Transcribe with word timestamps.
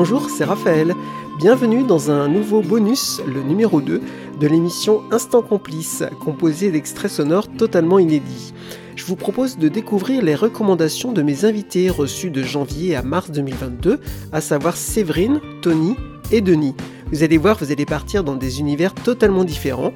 Bonjour, 0.00 0.30
c'est 0.30 0.44
Raphaël. 0.44 0.94
Bienvenue 1.40 1.82
dans 1.82 2.12
un 2.12 2.28
nouveau 2.28 2.62
bonus, 2.62 3.20
le 3.26 3.42
numéro 3.42 3.80
2, 3.80 4.00
de 4.38 4.46
l'émission 4.46 5.02
Instant 5.10 5.42
Complice, 5.42 6.04
composé 6.20 6.70
d'extraits 6.70 7.10
sonores 7.10 7.48
totalement 7.48 7.98
inédits. 7.98 8.54
Je 8.94 9.04
vous 9.04 9.16
propose 9.16 9.58
de 9.58 9.66
découvrir 9.66 10.22
les 10.22 10.36
recommandations 10.36 11.10
de 11.10 11.20
mes 11.22 11.44
invités 11.44 11.90
reçus 11.90 12.30
de 12.30 12.44
janvier 12.44 12.94
à 12.94 13.02
mars 13.02 13.32
2022, 13.32 13.98
à 14.30 14.40
savoir 14.40 14.76
Séverine, 14.76 15.40
Tony 15.62 15.96
et 16.30 16.42
Denis. 16.42 16.76
Vous 17.10 17.24
allez 17.24 17.36
voir, 17.36 17.58
vous 17.58 17.72
allez 17.72 17.84
partir 17.84 18.22
dans 18.22 18.36
des 18.36 18.60
univers 18.60 18.94
totalement 18.94 19.42
différents. 19.42 19.92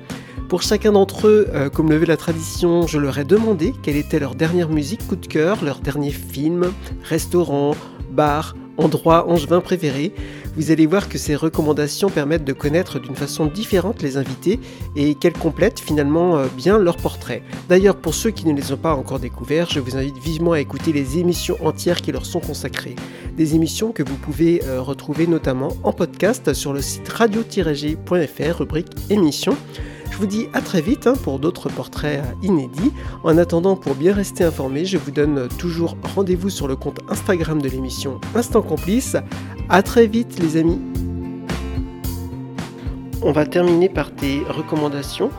Pour 0.49 0.63
chacun 0.63 0.91
d'entre 0.91 1.29
eux, 1.29 1.47
euh, 1.55 1.71
comme 1.71 1.91
le 1.91 1.97
veut 1.97 2.07
la 2.07 2.17
tradition, 2.17 2.89
je 2.89 2.99
leur 2.99 3.19
ai 3.19 3.25
demandé 3.25 3.73
quelle 3.85 3.97
était 3.97 4.19
leur 4.19 4.35
dernière 4.35 4.69
musique 4.69 5.07
coup 5.07 5.15
de 5.15 5.29
cœur, 5.29 5.65
leur 5.65 5.79
dernier 5.79 6.11
film, 6.11 6.73
restaurant, 7.05 7.77
bar, 8.11 8.57
endroit 8.79 9.29
angevin 9.29 9.61
préféré. 9.61 10.13
Vous 10.57 10.71
allez 10.71 10.87
voir 10.87 11.09
que 11.09 11.17
ces 11.17 11.35
recommandations 11.35 12.11
permettent 12.11 12.45
de 12.45 12.53
connaître 12.53 12.99
d'une 12.99 13.15
façon 13.15 13.47
différente 13.47 14.03
les 14.03 14.19
invités 14.19 14.61
et 14.97 15.15
qu'elles 15.15 15.33
complètent 15.33 15.81
finalement 15.81 16.37
euh, 16.37 16.47
bien 16.57 16.79
leur 16.79 16.97
portrait. 16.97 17.43
D'ailleurs, 17.69 17.97
pour 17.97 18.15
ceux 18.15 18.31
qui 18.31 18.47
ne 18.47 18.53
les 18.53 18.73
ont 18.73 18.77
pas 18.77 18.95
encore 18.95 19.19
découverts, 19.19 19.71
je 19.71 19.81
vous 19.81 19.97
invite 19.97 20.19
vivement 20.19 20.53
à 20.53 20.61
écouter 20.61 20.93
les 20.93 21.19
émissions 21.19 21.57
entières 21.65 22.03
qui 22.03 22.13
leur 22.13 22.27
sont 22.27 22.41
consacrées. 22.41 22.97
Des 23.37 23.55
émissions 23.55 23.93
que 23.93 24.03
vous 24.03 24.17
pouvez 24.17 24.63
euh, 24.65 24.83
retrouver 24.83 25.27
notamment 25.27 25.75
en 25.83 25.93
podcast 25.93 26.53
sur 26.53 26.75
le 26.75 26.83
site 26.83 27.09
radio-g.fr, 27.09 28.59
rubrique 28.59 28.89
émissions. 29.09 29.57
Je 30.13 30.19
vous 30.19 30.27
dis 30.27 30.47
à 30.53 30.61
très 30.61 30.83
vite 30.83 31.07
hein, 31.07 31.15
pour 31.15 31.39
d'autres 31.39 31.71
portraits 31.71 32.21
euh, 32.21 32.47
inédits. 32.47 32.93
En 33.25 33.39
attendant, 33.39 33.77
pour 33.77 33.95
bien 33.95 34.13
rester 34.13 34.45
informé, 34.45 34.85
je 34.85 34.99
vous 34.99 35.11
donne 35.11 35.49
toujours 35.59 35.97
rendez-vous 36.15 36.51
sur 36.51 36.69
le 36.69 36.77
compte 36.77 37.01
Instagram 37.09 37.63
de 37.63 37.69
l'émission 37.71 38.21
Instant 38.35 38.61
Complice. 38.61 39.17
À 39.71 39.83
très 39.83 40.07
vite 40.07 40.39
les 40.39 40.59
amis. 40.59 40.79
On 43.23 43.33
va 43.33 43.47
terminer 43.47 43.89
par 43.89 44.15
tes 44.15 44.43
recommandations, 44.47 45.31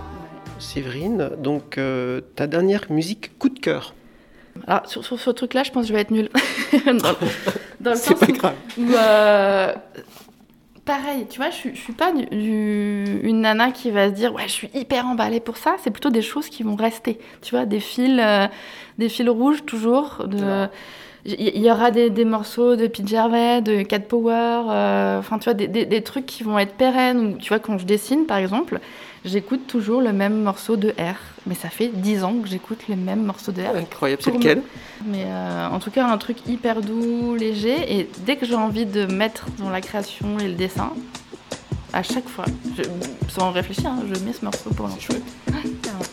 Séverine. 0.57 1.29
Donc 1.37 1.77
euh, 1.77 2.21
ta 2.35 2.47
dernière 2.47 2.85
musique 2.89 3.37
coup 3.37 3.49
de 3.49 3.59
cœur. 3.59 3.93
Alors 4.65 4.89
sur, 4.89 5.05
sur 5.05 5.19
ce 5.19 5.29
truc-là, 5.29 5.61
je 5.61 5.71
pense 5.71 5.83
que 5.83 5.89
je 5.89 5.93
vais 5.93 6.01
être 6.01 6.11
nulle. 6.11 6.29
C'est 7.95 8.17
pas 8.17 8.27
grave. 8.27 8.53
Euh, 8.79 9.73
pareil, 10.85 11.25
tu 11.29 11.37
vois, 11.37 11.49
je, 11.49 11.69
je 11.73 11.79
suis 11.79 11.93
pas 11.93 12.11
du- 12.11 12.25
du- 12.25 13.19
une 13.23 13.41
nana 13.41 13.71
qui 13.71 13.89
va 13.91 14.09
se 14.09 14.13
dire 14.13 14.33
ouais, 14.33 14.43
je 14.47 14.51
suis 14.51 14.69
hyper 14.73 15.05
emballée 15.07 15.39
pour 15.39 15.57
ça. 15.57 15.75
C'est 15.83 15.91
plutôt 15.91 16.09
des 16.09 16.21
choses 16.21 16.49
qui 16.49 16.63
vont 16.63 16.75
rester. 16.75 17.19
Tu 17.41 17.55
vois, 17.55 17.65
des 17.65 17.79
fils, 17.79 18.19
euh, 18.21 18.47
des 18.97 19.09
fils 19.09 19.29
rouges 19.29 19.65
toujours. 19.65 20.23
De, 20.27 20.67
il 21.25 21.61
y 21.61 21.71
aura 21.71 21.89
des, 21.91 22.09
des 22.09 22.25
morceaux 22.25 22.75
de 22.75 22.87
Pete 22.87 23.07
Gervais, 23.07 23.61
de 23.61 23.81
Cat 23.83 23.99
Power, 24.01 24.63
euh, 24.69 25.19
enfin 25.19 25.37
tu 25.39 25.45
vois, 25.45 25.53
des, 25.53 25.67
des- 25.69 25.85
des 25.85 26.01
trucs 26.01 26.25
qui 26.25 26.43
vont 26.43 26.59
être 26.59 26.73
pérennes. 26.73 27.35
Ou, 27.35 27.37
tu 27.37 27.47
vois, 27.49 27.59
quand 27.59 27.77
je 27.77 27.85
dessine 27.85 28.25
par 28.25 28.37
exemple, 28.37 28.79
j'écoute 29.25 29.67
toujours 29.67 30.01
le 30.01 30.13
même 30.13 30.41
morceau 30.41 30.75
de 30.75 30.89
R. 30.89 31.15
Mais 31.45 31.55
ça 31.55 31.69
fait 31.69 31.89
10 31.89 32.23
ans 32.23 32.35
que 32.41 32.47
j'écoute 32.47 32.79
le 32.87 32.95
même 32.95 33.23
morceau 33.23 33.51
de 33.51 33.61
R. 33.61 33.75
Incroyable, 33.75 34.21
c'est 34.23 34.31
lequel 34.31 34.61
Mais 35.05 35.25
euh, 35.25 35.67
en 35.67 35.79
tout 35.79 35.91
cas, 35.91 36.07
un 36.07 36.17
truc 36.17 36.37
hyper 36.47 36.81
doux, 36.81 37.35
léger. 37.35 37.99
Et 37.99 38.09
dès 38.25 38.37
que 38.37 38.45
j'ai 38.45 38.55
envie 38.55 38.85
de 38.85 39.05
mettre 39.05 39.47
dans 39.57 39.69
la 39.69 39.81
création 39.81 40.39
et 40.39 40.47
le 40.47 40.53
dessin, 40.53 40.93
à 41.91 42.03
chaque 42.03 42.27
fois, 42.27 42.45
je, 42.77 42.83
sans 43.29 43.51
réfléchir, 43.51 43.87
hein, 43.87 44.03
je 44.07 44.19
mets 44.23 44.33
ce 44.33 44.43
morceau 44.43 44.69
pour 44.71 44.87
lancer. 44.87 45.21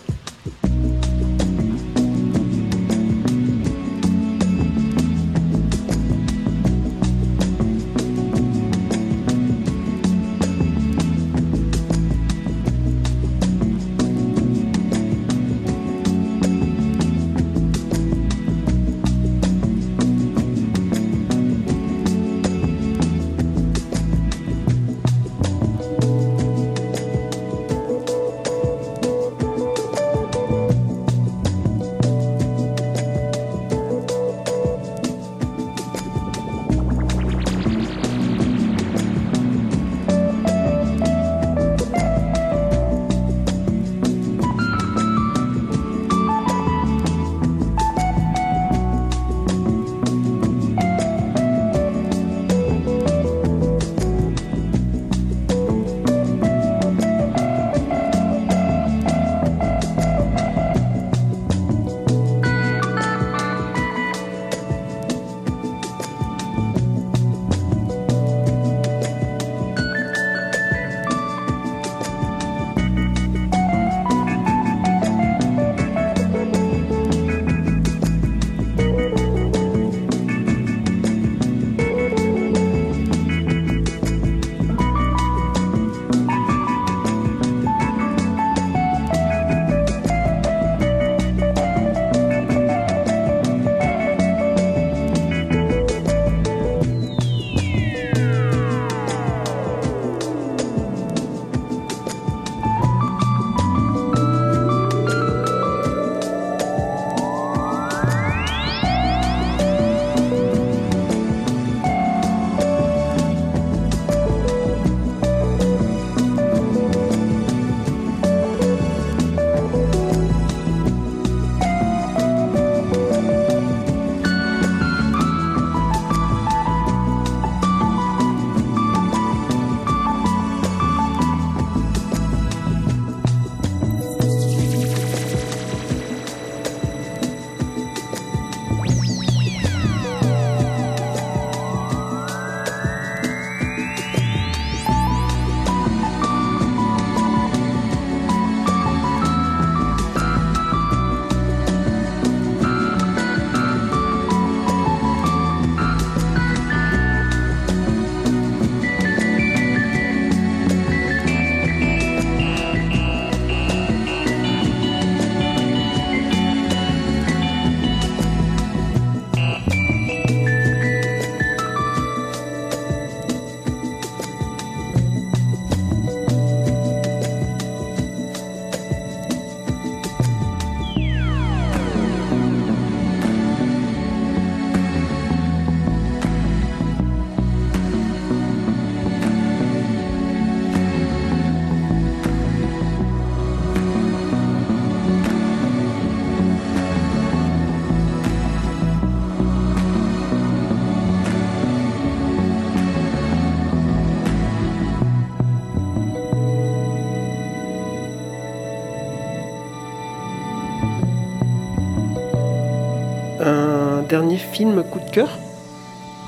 coup 214.90 215.00
de 215.00 215.10
cœur 215.10 215.28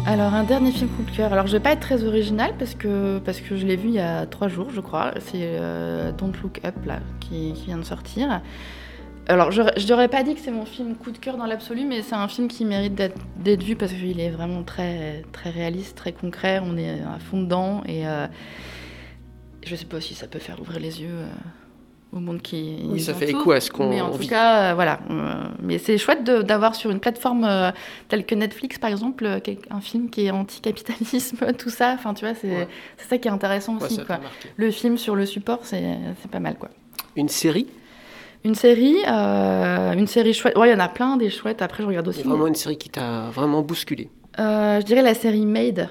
alors 0.06 0.34
un 0.34 0.42
dernier 0.42 0.72
film 0.72 0.88
coup 0.88 1.02
de 1.02 1.14
cœur. 1.14 1.32
Alors 1.32 1.46
je 1.46 1.52
vais 1.52 1.60
pas 1.60 1.72
être 1.72 1.80
très 1.80 2.02
original 2.02 2.54
parce 2.58 2.74
que 2.74 3.18
parce 3.18 3.40
que 3.40 3.56
je 3.56 3.66
l'ai 3.66 3.76
vu 3.76 3.88
il 3.88 3.94
y 3.94 4.00
a 4.00 4.26
trois 4.26 4.48
jours, 4.48 4.70
je 4.70 4.80
crois. 4.80 5.12
C'est 5.20 5.42
euh, 5.42 6.10
Don't 6.12 6.32
Look 6.42 6.60
Up 6.64 6.74
là 6.86 7.00
qui, 7.20 7.52
vient 7.52 7.76
de 7.76 7.84
sortir. 7.84 8.40
Alors 9.28 9.52
je 9.52 9.62
n'aurais 9.88 10.08
pas 10.08 10.24
dit 10.24 10.34
que 10.34 10.40
c'est 10.40 10.50
mon 10.50 10.64
film 10.64 10.96
coup 10.96 11.12
de 11.12 11.18
cœur 11.18 11.36
dans 11.36 11.46
l'absolu, 11.46 11.84
mais 11.84 12.02
c'est 12.02 12.16
un 12.16 12.26
film 12.26 12.48
qui 12.48 12.64
mérite 12.64 12.94
d'être 12.94 13.62
vu 13.62 13.76
parce 13.76 13.92
qu'il 13.92 14.18
est 14.18 14.30
vraiment 14.30 14.64
très 14.64 15.24
très 15.30 15.50
réaliste, 15.50 15.96
très 15.96 16.12
concret. 16.12 16.60
On 16.64 16.76
est 16.76 17.00
à 17.02 17.18
fond 17.20 17.42
dedans 17.42 17.82
et 17.86 18.08
euh, 18.08 18.26
je 19.64 19.76
sais 19.76 19.84
pas 19.84 20.00
si 20.00 20.14
ça 20.14 20.26
peut 20.26 20.40
faire 20.40 20.58
ouvrir 20.60 20.80
les 20.80 21.02
yeux. 21.02 21.10
Euh, 21.10 21.26
au 22.12 22.20
monde 22.20 22.42
qui. 22.42 22.76
Oui, 22.84 23.00
ça 23.00 23.14
fait 23.14 23.30
écho 23.30 23.52
à 23.52 23.60
ce 23.60 23.70
qu'on. 23.70 23.88
Mais 23.88 24.00
en 24.00 24.10
tout 24.10 24.26
cas, 24.26 24.70
euh, 24.70 24.74
voilà. 24.74 25.00
Euh, 25.10 25.44
mais 25.62 25.78
c'est 25.78 25.96
chouette 25.98 26.24
d'avoir 26.24 26.74
sur 26.74 26.90
une 26.90 27.00
plateforme 27.00 27.44
euh, 27.44 27.70
telle 28.08 28.26
que 28.26 28.34
Netflix, 28.34 28.78
par 28.78 28.90
exemple, 28.90 29.40
un 29.70 29.80
film 29.80 30.10
qui 30.10 30.26
est 30.26 30.30
anti-capitalisme, 30.30 31.52
tout 31.58 31.70
ça. 31.70 31.92
Enfin, 31.94 32.14
tu 32.14 32.24
vois, 32.24 32.34
c'est 32.34 32.68
ça 33.08 33.18
qui 33.18 33.28
est 33.28 33.30
intéressant 33.30 33.78
aussi. 33.78 34.04
quoi. 34.04 34.20
Le 34.56 34.70
film 34.70 34.98
sur 34.98 35.16
le 35.16 35.26
support, 35.26 35.60
c'est 35.62 35.98
pas 36.30 36.40
mal, 36.40 36.56
quoi. 36.56 36.68
Une 37.16 37.28
série? 37.28 37.66
Une 38.44 38.54
série, 38.56 38.96
une 39.06 40.06
série 40.06 40.34
chouette. 40.34 40.56
Ouais, 40.58 40.68
il 40.68 40.72
y 40.72 40.74
en 40.74 40.80
a 40.80 40.88
plein 40.88 41.16
des 41.16 41.30
chouettes. 41.30 41.62
Après, 41.62 41.82
je 41.82 41.88
regarde 41.88 42.08
aussi. 42.08 42.22
Vraiment 42.22 42.46
une 42.46 42.54
série 42.54 42.76
qui 42.76 42.90
t'a 42.90 43.30
vraiment 43.30 43.62
bousculé. 43.62 44.10
je 44.38 44.82
dirais 44.84 45.02
la 45.02 45.14
série 45.14 45.46
Made. 45.46 45.88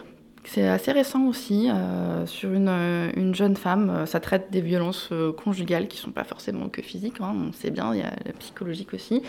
C'est 0.53 0.67
assez 0.67 0.91
récent 0.91 1.27
aussi, 1.27 1.69
euh, 1.69 2.25
sur 2.25 2.51
une, 2.51 2.67
euh, 2.67 3.09
une, 3.15 3.33
jeune 3.33 3.55
femme. 3.55 3.89
Euh, 3.89 4.05
ça 4.05 4.19
traite 4.19 4.51
des 4.51 4.59
violences 4.59 5.09
conjugales 5.41 5.87
qui 5.87 5.95
ne 5.95 6.01
sont 6.01 6.11
pas 6.11 6.25
forcément 6.25 6.67
que 6.67 6.81
physiques, 6.81 7.21
hein, 7.21 7.33
on 7.33 7.53
sait 7.53 7.71
bien, 7.71 7.93
il 7.93 8.01
y 8.01 8.03
a 8.03 8.11
la 8.25 8.33
psychologique 8.37 8.93
aussi. 8.93 9.23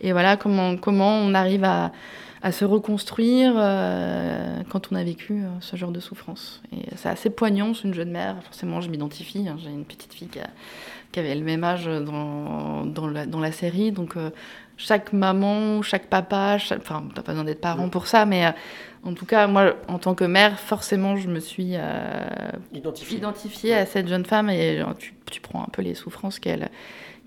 Et 0.00 0.10
voilà 0.10 0.36
comment, 0.36 0.76
comment 0.76 1.12
on 1.14 1.32
arrive 1.32 1.62
à, 1.62 1.92
à 2.42 2.50
se 2.50 2.64
reconstruire 2.64 3.52
quand 3.54 4.90
on 4.90 4.96
a 4.96 5.04
vécu 5.04 5.44
ce 5.60 5.76
genre 5.76 5.92
de 5.92 6.00
souffrance. 6.00 6.60
Et 6.72 6.82
c'est 6.96 7.08
assez 7.08 7.30
poignant, 7.30 7.72
c'est 7.72 7.86
une 7.86 7.94
jeune 7.94 8.10
mère, 8.10 8.42
forcément 8.42 8.80
je 8.80 8.90
m'identifie, 8.90 9.46
hein. 9.48 9.56
j'ai 9.62 9.70
une 9.70 9.84
petite 9.84 10.12
fille 10.12 10.28
qui, 10.28 10.40
qui, 11.12 11.20
avait 11.20 11.36
le 11.36 11.44
même 11.44 11.62
âge 11.62 11.86
dans, 11.86 12.84
dans, 12.84 13.06
la, 13.06 13.26
dans 13.26 13.40
la, 13.40 13.52
série, 13.52 13.92
donc 13.92 14.16
chaque 14.76 15.12
maman, 15.12 15.82
chaque 15.82 16.08
papa, 16.08 16.58
chaque... 16.58 16.80
enfin, 16.80 17.04
t'as 17.14 17.22
pas 17.22 17.30
besoin 17.30 17.44
d'être 17.44 17.60
parent 17.60 17.88
pour 17.88 18.08
ça, 18.08 18.26
mais 18.26 18.52
en 19.04 19.12
tout 19.14 19.26
cas, 19.26 19.46
moi, 19.46 19.74
en 19.88 19.98
tant 19.98 20.14
que 20.14 20.24
mère, 20.24 20.58
forcément, 20.58 21.16
je 21.16 21.28
me 21.28 21.40
suis 21.40 21.72
euh, 21.74 22.26
identifiée, 22.72 23.74
à 23.74 23.86
cette 23.86 24.08
jeune 24.08 24.24
femme 24.24 24.48
et 24.50 24.82
tu, 25.30 25.40
prends 25.40 25.62
un 25.62 25.68
peu 25.70 25.82
les 25.82 25.94
souffrances 25.94 26.38
qu'elle 26.38 26.70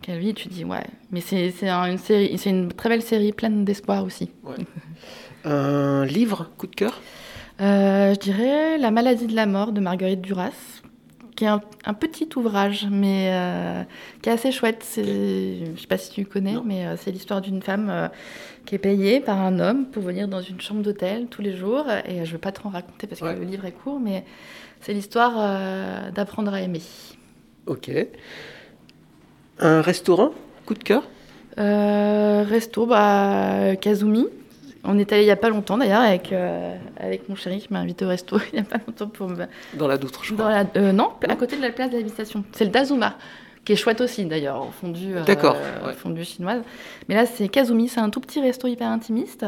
qu'elle 0.02 0.20
vit, 0.20 0.34
tu 0.34 0.48
dis 0.48 0.64
ouais. 0.64 0.86
Mais 1.12 1.22
c'est 1.22 1.54
une 1.68 1.98
série, 1.98 2.38
c'est 2.38 2.50
une 2.50 2.72
très 2.72 2.90
belle 2.90 3.02
série 3.02 3.32
pleine 3.32 3.66
d'espoir 3.66 4.04
aussi. 4.04 4.30
un 5.46 6.06
livre 6.06 6.50
coup 6.58 6.68
de 6.68 6.76
cœur? 6.76 7.00
Euh, 7.62 8.14
Je 8.14 8.20
dirais 8.20 8.78
La 8.78 8.92
maladie 8.92 9.28
de 9.28 9.36
la 9.36 9.46
mort 9.46 9.72
de 9.72 9.80
Marguerite 9.80 10.22
Duras 10.22 10.77
qui 11.38 11.46
est 11.46 11.48
un, 11.48 11.94
petit 11.94 12.28
ouvrage, 12.36 12.88
mais 12.92 13.30
euh, 13.32 13.84
qui 14.22 14.30
est 14.30 14.34
assez 14.34 14.52
chouette. 14.52 14.86
Je 14.98 15.72
ne 15.72 15.78
sais 15.78 15.88
pas 15.88 15.98
si 15.98 16.12
tu 16.12 16.26
connais, 16.26 16.56
mais 16.66 16.98
c'est 16.98 17.12
l'histoire 17.12 17.40
d'une 17.40 17.62
femme 17.62 18.10
qui 18.66 18.76
est 18.76 18.80
payé 18.80 19.22
par 19.22 19.40
un 19.40 19.60
homme 19.60 19.86
pour 19.86 20.04
venir 20.04 20.28
dans 20.28 20.42
une 20.42 20.60
chambre 20.60 20.82
d'hôtel 20.82 21.28
tous 21.28 21.42
les 21.42 21.56
jours. 21.56 21.86
Et 22.06 22.26
je 22.26 22.32
ne 22.32 22.34
vais 22.34 22.38
pas 22.38 22.52
trop 22.52 22.68
en 22.68 22.72
raconter 22.72 23.08
parce 23.08 23.22
que 23.22 23.28
le 23.28 23.46
livre 23.46 23.64
est 23.66 23.72
court, 23.72 24.00
mais 24.00 24.26
c'est 24.82 24.94
l'histoire 24.94 25.34
euh, 25.38 26.12
d'apprendre 26.12 26.54
à 26.54 26.62
aimer. 26.62 26.82
Ok. 27.66 27.92
Un 29.60 29.82
restaurant? 29.82 30.32
Coup 30.66 30.74
de 30.74 30.84
cœur? 30.84 31.04
Euh, 31.58 32.44
Resto, 32.48 32.86
bah, 32.86 33.76
Kazumi. 33.82 34.28
On 34.88 34.98
est 34.98 35.12
allé 35.12 35.24
il 35.24 35.26
n'y 35.26 35.32
a 35.32 35.36
pas 35.36 35.50
longtemps 35.50 35.78
d'ailleurs 35.78 36.02
avec, 36.02 36.32
euh, 36.32 36.76
avec 36.98 37.30
mon 37.30 37.36
chéri 37.36 37.60
qui 37.60 37.72
m'a 37.72 37.80
invité 37.80 38.06
au 38.06 38.08
resto 38.08 38.40
il 38.54 38.56
n'y 38.56 38.62
a 38.62 38.64
pas 38.64 38.80
longtemps 38.88 39.08
pour 39.08 39.30
me... 39.30 39.46
Dans 39.74 39.88
la 39.88 39.98
doutre, 39.98 40.24
je 40.24 40.34
crois. 40.34 40.46
Dans 40.46 40.50
la, 40.50 40.66
euh, 40.78 40.92
non, 40.92 41.12
à 41.28 41.36
côté 41.36 41.58
de 41.58 41.62
la 41.62 41.72
place 41.72 41.92
d'habitation. 41.92 42.44
C'est 42.54 42.66
le 42.66 42.72
Dazuma 42.72 43.16
qui 43.68 43.74
est 43.74 43.76
chouette 43.76 44.00
aussi 44.00 44.24
d'ailleurs, 44.24 44.62
en 44.62 44.72
fondu, 44.72 45.14
euh, 45.14 45.94
fondu 45.94 46.24
chinoise. 46.24 46.62
Mais 47.10 47.16
là, 47.16 47.26
c'est 47.26 47.50
Kazumi, 47.50 47.90
c'est 47.90 48.00
un 48.00 48.10
tout 48.10 48.22
petit 48.22 48.40
resto 48.40 48.66
hyper 48.66 48.88
intimiste. 48.88 49.46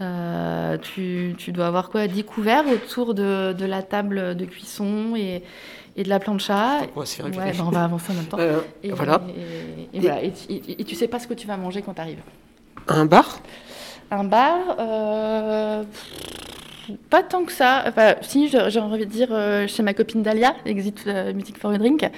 Euh, 0.00 0.78
tu, 0.78 1.34
tu, 1.36 1.52
dois 1.52 1.66
avoir 1.66 1.90
quoi 1.90 2.06
10 2.06 2.24
couverts 2.24 2.64
autour 2.66 3.12
de, 3.12 3.52
de, 3.52 3.66
la 3.66 3.82
table 3.82 4.34
de 4.36 4.44
cuisson 4.46 5.14
et, 5.16 5.42
et 5.96 6.02
de 6.02 6.08
la 6.08 6.18
plancha. 6.18 6.78
Ouais, 6.96 7.04
ben, 7.30 7.54
on 7.60 7.68
va 7.68 7.84
avancer 7.84 8.12
en 8.12 8.14
même 8.14 8.24
temps. 8.24 8.38
Euh, 8.40 8.60
et, 8.82 8.90
voilà. 8.90 9.20
Et, 9.92 10.00
voilà. 10.00 10.22
et, 10.22 10.84
tu 10.84 10.94
sais 10.94 11.06
pas 11.06 11.18
ce 11.18 11.28
que 11.28 11.34
tu 11.34 11.46
vas 11.46 11.58
manger 11.58 11.82
quand 11.82 11.92
tu 11.92 12.00
arrives. 12.00 12.22
Un 12.86 13.04
bar? 13.04 13.38
Un 14.10 14.24
bar 14.24 15.86
pas 17.10 17.22
tant 17.22 17.44
que 17.44 17.52
ça. 17.52 17.84
Enfin, 17.86 18.14
si, 18.22 18.48
j'ai 18.48 18.80
envie 18.80 19.04
de 19.04 19.10
dire 19.10 19.28
chez 19.68 19.82
ma 19.82 19.92
copine 19.92 20.22
Dalia, 20.22 20.54
Exit 20.64 21.06
Music 21.34 21.58
for 21.58 21.70
a 21.72 21.78
Drink. 21.78 22.08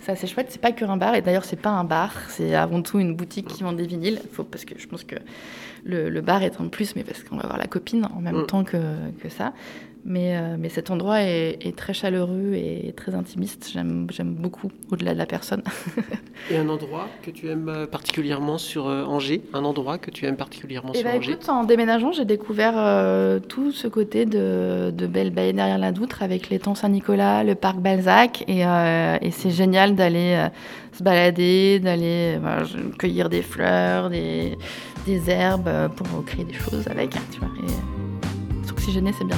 C'est 0.00 0.12
assez 0.12 0.26
chouette, 0.26 0.48
c'est 0.50 0.60
pas 0.60 0.72
que 0.72 0.84
un 0.84 0.96
bar, 0.96 1.14
et 1.16 1.22
d'ailleurs 1.22 1.44
c'est 1.44 1.60
pas 1.60 1.70
un 1.70 1.82
bar, 1.82 2.12
c'est 2.28 2.54
avant 2.54 2.80
tout 2.80 3.00
une 3.00 3.14
boutique 3.16 3.48
qui 3.48 3.64
vend 3.64 3.72
des 3.72 3.86
vinyles, 3.86 4.20
Faut, 4.32 4.44
parce 4.44 4.64
que 4.64 4.78
je 4.78 4.86
pense 4.86 5.02
que 5.02 5.16
le, 5.84 6.10
le, 6.10 6.20
bar 6.20 6.42
est 6.42 6.60
en 6.60 6.68
plus, 6.68 6.94
mais 6.94 7.02
parce 7.02 7.24
qu'on 7.24 7.36
va 7.36 7.42
voir 7.42 7.58
la 7.58 7.66
copine 7.66 8.06
en 8.16 8.20
même 8.20 8.42
mm. 8.42 8.46
temps 8.46 8.62
que, 8.62 8.78
que 9.20 9.28
ça. 9.28 9.52
Mais, 10.08 10.36
euh, 10.36 10.56
mais 10.56 10.68
cet 10.68 10.92
endroit 10.92 11.20
est, 11.22 11.76
très 11.76 11.92
chaleureux 11.92 12.52
et 12.54 12.94
très 12.96 13.12
intimiste. 13.12 13.72
J'aime 13.72 14.06
beaucoup, 14.38 14.70
au-delà 14.92 15.14
de 15.14 15.18
la 15.18 15.26
personne. 15.26 15.64
et 16.50 16.56
un 16.56 16.68
endroit 16.68 17.08
que 17.22 17.32
tu 17.32 17.48
aimes 17.48 17.68
euh, 17.68 17.86
particulièrement 17.88 18.56
sur 18.56 18.86
euh, 18.86 19.04
Angers? 19.04 19.42
Un 19.52 19.64
endroit 19.64 19.98
que 19.98 20.12
tu 20.12 20.24
aimes 20.26 20.36
particulièrement 20.36 20.92
et 20.92 20.98
eh 20.98 21.00
sur 21.00 21.08
bah, 21.08 21.16
Angers? 21.16 21.32
écoute, 21.32 21.48
En 21.48 21.64
déménageant, 21.64 22.12
j'ai 22.12 22.24
découvert 22.24 22.74
tout 23.48 23.72
ce 23.72 23.88
côté 23.88 24.26
de, 24.26 24.92
de 24.96 25.06
Belle 25.08 25.30
Baie 25.30 25.52
derrière 25.52 25.78
la 25.78 25.90
Doutre 25.90 26.22
avec 26.22 26.50
l'étang 26.50 26.76
Saint-Nicolas, 26.76 27.42
le 27.42 27.56
parc 27.56 27.78
Balzac. 27.78 28.44
Et, 28.46 28.60
et 28.60 29.30
c'est 29.32 29.50
génial 29.50 29.96
d'aller 29.96 30.46
se 30.92 31.02
balader, 31.02 31.80
d'aller 31.80 32.38
cueillir 32.96 33.28
des 33.28 33.42
fleurs, 33.42 34.08
des, 34.10 34.56
des, 35.04 35.30
herbes 35.30 35.90
pour 35.96 36.24
créer 36.24 36.44
des 36.44 36.54
choses 36.54 36.86
avec. 36.86 37.16
Hein, 37.16 37.22
tu 37.32 37.40
vois. 37.40 37.50
Et 37.66 38.66
s'oxygéner, 38.68 39.12
c'est 39.18 39.24
bien. 39.24 39.36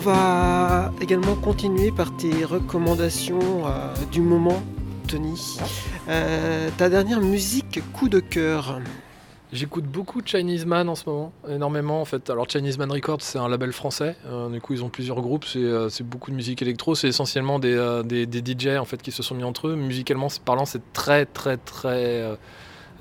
Va 0.00 0.92
également 1.02 1.34
continuer 1.34 1.92
par 1.92 2.16
tes 2.16 2.44
recommandations 2.44 3.66
euh, 3.66 3.92
du 4.10 4.22
moment, 4.22 4.62
Tony. 5.06 5.58
Euh, 6.08 6.70
ta 6.78 6.88
dernière 6.88 7.20
musique 7.20 7.80
coup 7.92 8.08
de 8.08 8.18
cœur 8.18 8.80
J'écoute 9.52 9.84
beaucoup 9.84 10.22
Chinese 10.24 10.64
Man 10.64 10.88
en 10.88 10.94
ce 10.94 11.08
moment, 11.08 11.32
énormément 11.48 12.00
en 12.00 12.04
fait. 12.04 12.30
Alors 12.30 12.48
Chinese 12.48 12.78
Man 12.78 12.90
Records, 12.90 13.20
c'est 13.20 13.38
un 13.38 13.48
label 13.48 13.72
français. 13.72 14.16
Euh, 14.26 14.48
du 14.48 14.60
coup, 14.60 14.72
ils 14.72 14.82
ont 14.84 14.88
plusieurs 14.88 15.20
groupes. 15.20 15.44
C'est 15.44 16.02
beaucoup 16.06 16.30
de 16.30 16.36
musique 16.36 16.62
électro. 16.62 16.94
C'est 16.94 17.08
essentiellement 17.08 17.58
des, 17.58 18.02
des, 18.04 18.26
DJ 18.26 18.78
en 18.78 18.84
fait 18.84 19.02
qui 19.02 19.12
se 19.12 19.22
sont 19.22 19.34
mis 19.34 19.44
entre 19.44 19.68
eux. 19.68 19.74
Musicalement 19.74 20.28
parlant, 20.44 20.64
c'est 20.64 20.92
très 20.92 21.26
très 21.26 21.56
très 21.58 22.38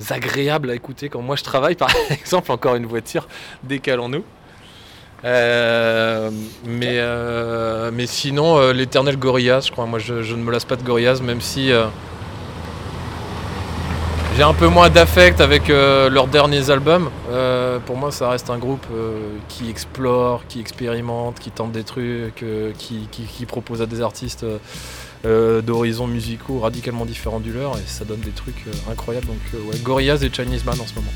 agréable 0.09 0.69
à 0.71 0.75
écouter. 0.75 1.07
Quand 1.07 1.21
moi 1.21 1.37
je 1.37 1.43
travaille, 1.43 1.75
par 1.77 1.91
exemple, 2.09 2.51
encore 2.51 2.75
une 2.75 2.87
voiture, 2.87 3.27
décalons-nous. 3.63 4.23
Euh, 5.25 6.31
mais, 6.65 6.97
euh, 6.97 7.91
mais 7.93 8.07
sinon, 8.07 8.57
euh, 8.57 8.73
l'éternel 8.73 9.17
Gorillaz, 9.17 9.67
je 9.67 9.71
crois. 9.71 9.85
Moi, 9.85 9.99
je, 9.99 10.13
ne 10.13 10.41
me 10.41 10.51
lasse 10.51 10.65
pas 10.65 10.75
de 10.75 10.83
Gorillaz, 10.83 11.21
même 11.21 11.41
si 11.41 11.71
j'ai 14.37 14.43
un 14.43 14.53
peu 14.53 14.67
moins 14.67 14.89
d'affect 14.89 15.41
avec 15.41 15.67
leurs 15.67 16.27
derniers 16.27 16.69
albums. 16.69 17.09
pour 17.85 17.97
moi, 17.97 18.11
ça 18.11 18.29
reste 18.29 18.49
un 18.49 18.57
groupe 18.57 18.85
qui 19.47 19.69
explore, 19.69 20.43
qui 20.47 20.59
expérimente, 20.59 21.39
qui 21.39 21.51
tente 21.51 21.71
des 21.71 21.83
trucs, 21.83 22.45
qui, 22.77 23.07
qui, 23.11 23.45
propose 23.45 23.81
à 23.81 23.85
des 23.85 24.01
artistes 24.01 24.45
d'horizons 25.23 26.07
musicaux 26.07 26.59
radicalement 26.59 27.05
différents 27.05 27.41
du 27.41 27.51
leur, 27.51 27.77
et 27.77 27.83
ça 27.85 28.05
donne 28.05 28.21
des 28.21 28.31
trucs 28.31 28.65
incroyables. 28.89 29.27
Donc, 29.27 29.37
ouais, 29.53 29.79
Gorillaz 29.79 30.23
et 30.23 30.31
Chinese 30.31 30.63
Man 30.63 30.79
en 30.79 30.87
ce 30.87 30.95
moment. 30.95 31.11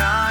sky. 0.00 0.29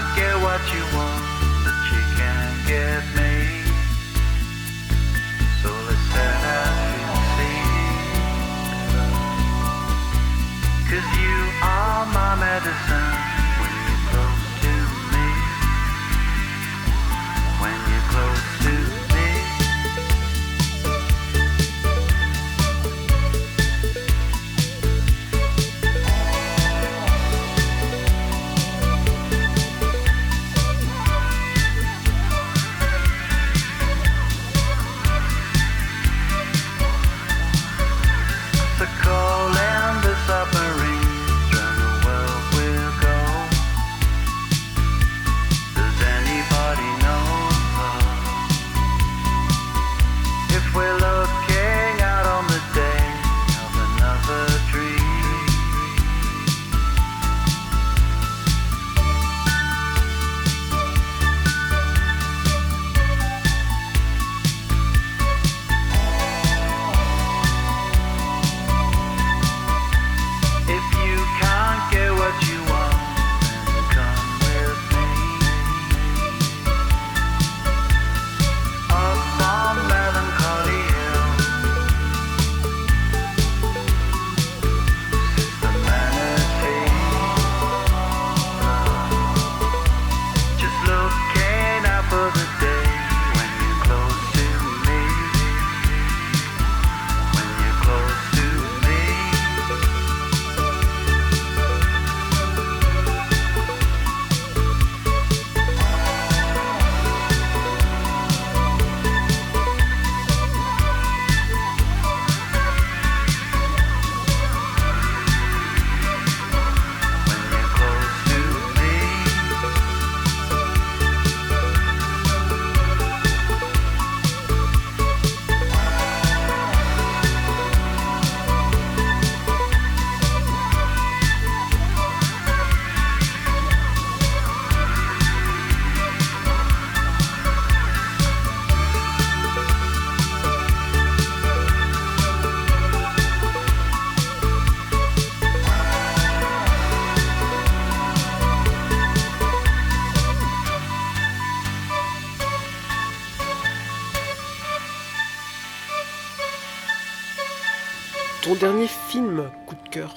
Dernier 158.60 158.88
film 158.88 159.50
coup 159.66 159.76
de 159.86 159.90
cœur 159.90 160.16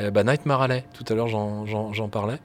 Euh, 0.00 0.10
bah, 0.10 0.22
Alley, 0.60 0.84
tout 0.92 1.04
à 1.08 1.14
l'heure 1.14 1.28
j'en 1.28 2.08
parlais. 2.10 2.38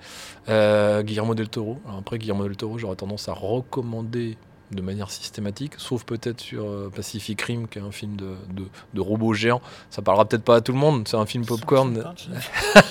Euh, 0.47 1.03
Guillermo 1.03 1.35
del 1.35 1.49
Toro. 1.49 1.79
Alors 1.85 1.99
après, 1.99 2.17
Guillermo 2.17 2.43
del 2.45 2.55
Toro, 2.55 2.77
j'aurais 2.77 2.95
tendance 2.95 3.27
à 3.27 3.33
recommander 3.33 4.37
de 4.71 4.81
manière 4.81 5.09
systématique, 5.09 5.73
sauf 5.77 6.03
peut-être 6.03 6.39
sur 6.39 6.65
euh, 6.65 6.91
Pacific 6.93 7.41
Rim, 7.41 7.67
qui 7.67 7.79
est 7.79 7.81
un 7.81 7.91
film 7.91 8.15
de, 8.15 8.35
de, 8.53 8.63
de 8.93 9.01
robots 9.01 9.33
géants. 9.33 9.61
Ça 9.89 10.01
parlera 10.01 10.25
peut-être 10.25 10.43
pas 10.43 10.57
à 10.57 10.61
tout 10.61 10.71
le 10.71 10.77
monde, 10.77 11.07
c'est 11.07 11.17
un 11.17 11.25
film 11.25 11.45
popcorn. 11.45 12.03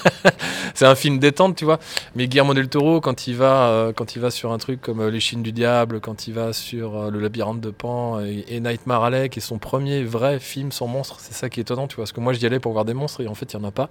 c'est 0.75 0.87
un 0.87 0.95
film 0.95 1.19
détente, 1.19 1.57
tu 1.57 1.65
vois. 1.65 1.79
Mais 2.15 2.29
Guillermo 2.29 2.55
del 2.55 2.69
Toro, 2.69 3.01
quand 3.01 3.27
il 3.27 3.37
va, 3.37 3.69
euh, 3.69 3.93
quand 3.93 4.15
il 4.17 4.21
va 4.21 4.31
sur 4.31 4.53
un 4.53 4.59
truc 4.59 4.81
comme 4.81 5.01
euh, 5.01 5.11
Les 5.11 5.21
Chines 5.21 5.43
du 5.43 5.53
Diable, 5.53 6.01
quand 6.01 6.27
il 6.27 6.35
va 6.35 6.53
sur 6.53 6.97
euh, 6.97 7.11
Le 7.11 7.21
Labyrinthe 7.21 7.61
de 7.61 7.71
Pan 7.71 8.21
et, 8.21 8.45
et 8.49 8.61
Nightmare 8.61 9.05
Alley, 9.05 9.29
qui 9.29 9.39
est 9.39 9.43
son 9.43 9.59
premier 9.59 10.05
vrai 10.05 10.39
film 10.39 10.73
sans 10.73 10.87
monstres, 10.87 11.17
c'est 11.21 11.35
ça 11.35 11.49
qui 11.49 11.61
est 11.61 11.63
étonnant, 11.63 11.89
tu 11.89 11.97
vois. 11.97 12.05
Parce 12.05 12.13
que 12.13 12.21
moi, 12.21 12.33
j'y 12.33 12.45
allais 12.47 12.61
pour 12.61 12.73
voir 12.73 12.85
des 12.85 12.95
monstres 12.95 13.23
et 13.23 13.29
en 13.29 13.35
fait, 13.35 13.53
il 13.53 13.57
y 13.57 13.61
en 13.61 13.65
a 13.65 13.71
pas. 13.71 13.91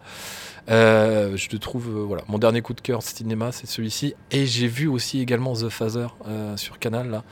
Je 0.67 1.47
le 1.51 1.57
trouve, 1.57 1.89
voilà, 1.89 2.23
mon 2.27 2.37
dernier 2.37 2.61
coup 2.61 2.73
de 2.73 2.81
cœur 2.81 3.01
cinéma, 3.01 3.51
c'est 3.51 3.67
celui-ci. 3.67 4.13
Et 4.31 4.45
j'ai 4.45 4.67
vu 4.67 4.87
aussi 4.87 5.19
également 5.19 5.53
The 5.53 5.69
euh, 6.27 6.57
sur 6.57 6.79
Canal, 6.79 7.09
là, 7.09 7.23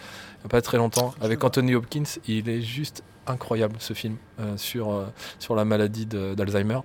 n'y 0.43 0.46
pas 0.47 0.61
très 0.61 0.77
longtemps, 0.77 1.13
avec 1.21 1.43
Anthony 1.43 1.75
Hopkins. 1.75 2.19
Il 2.27 2.49
est 2.49 2.61
juste 2.61 3.03
incroyable 3.27 3.75
ce 3.79 3.93
film 3.93 4.17
euh, 4.39 4.57
sur, 4.57 4.91
euh, 4.91 5.05
sur 5.39 5.55
la 5.55 5.65
maladie 5.65 6.05
d'Alzheimer. 6.05 6.79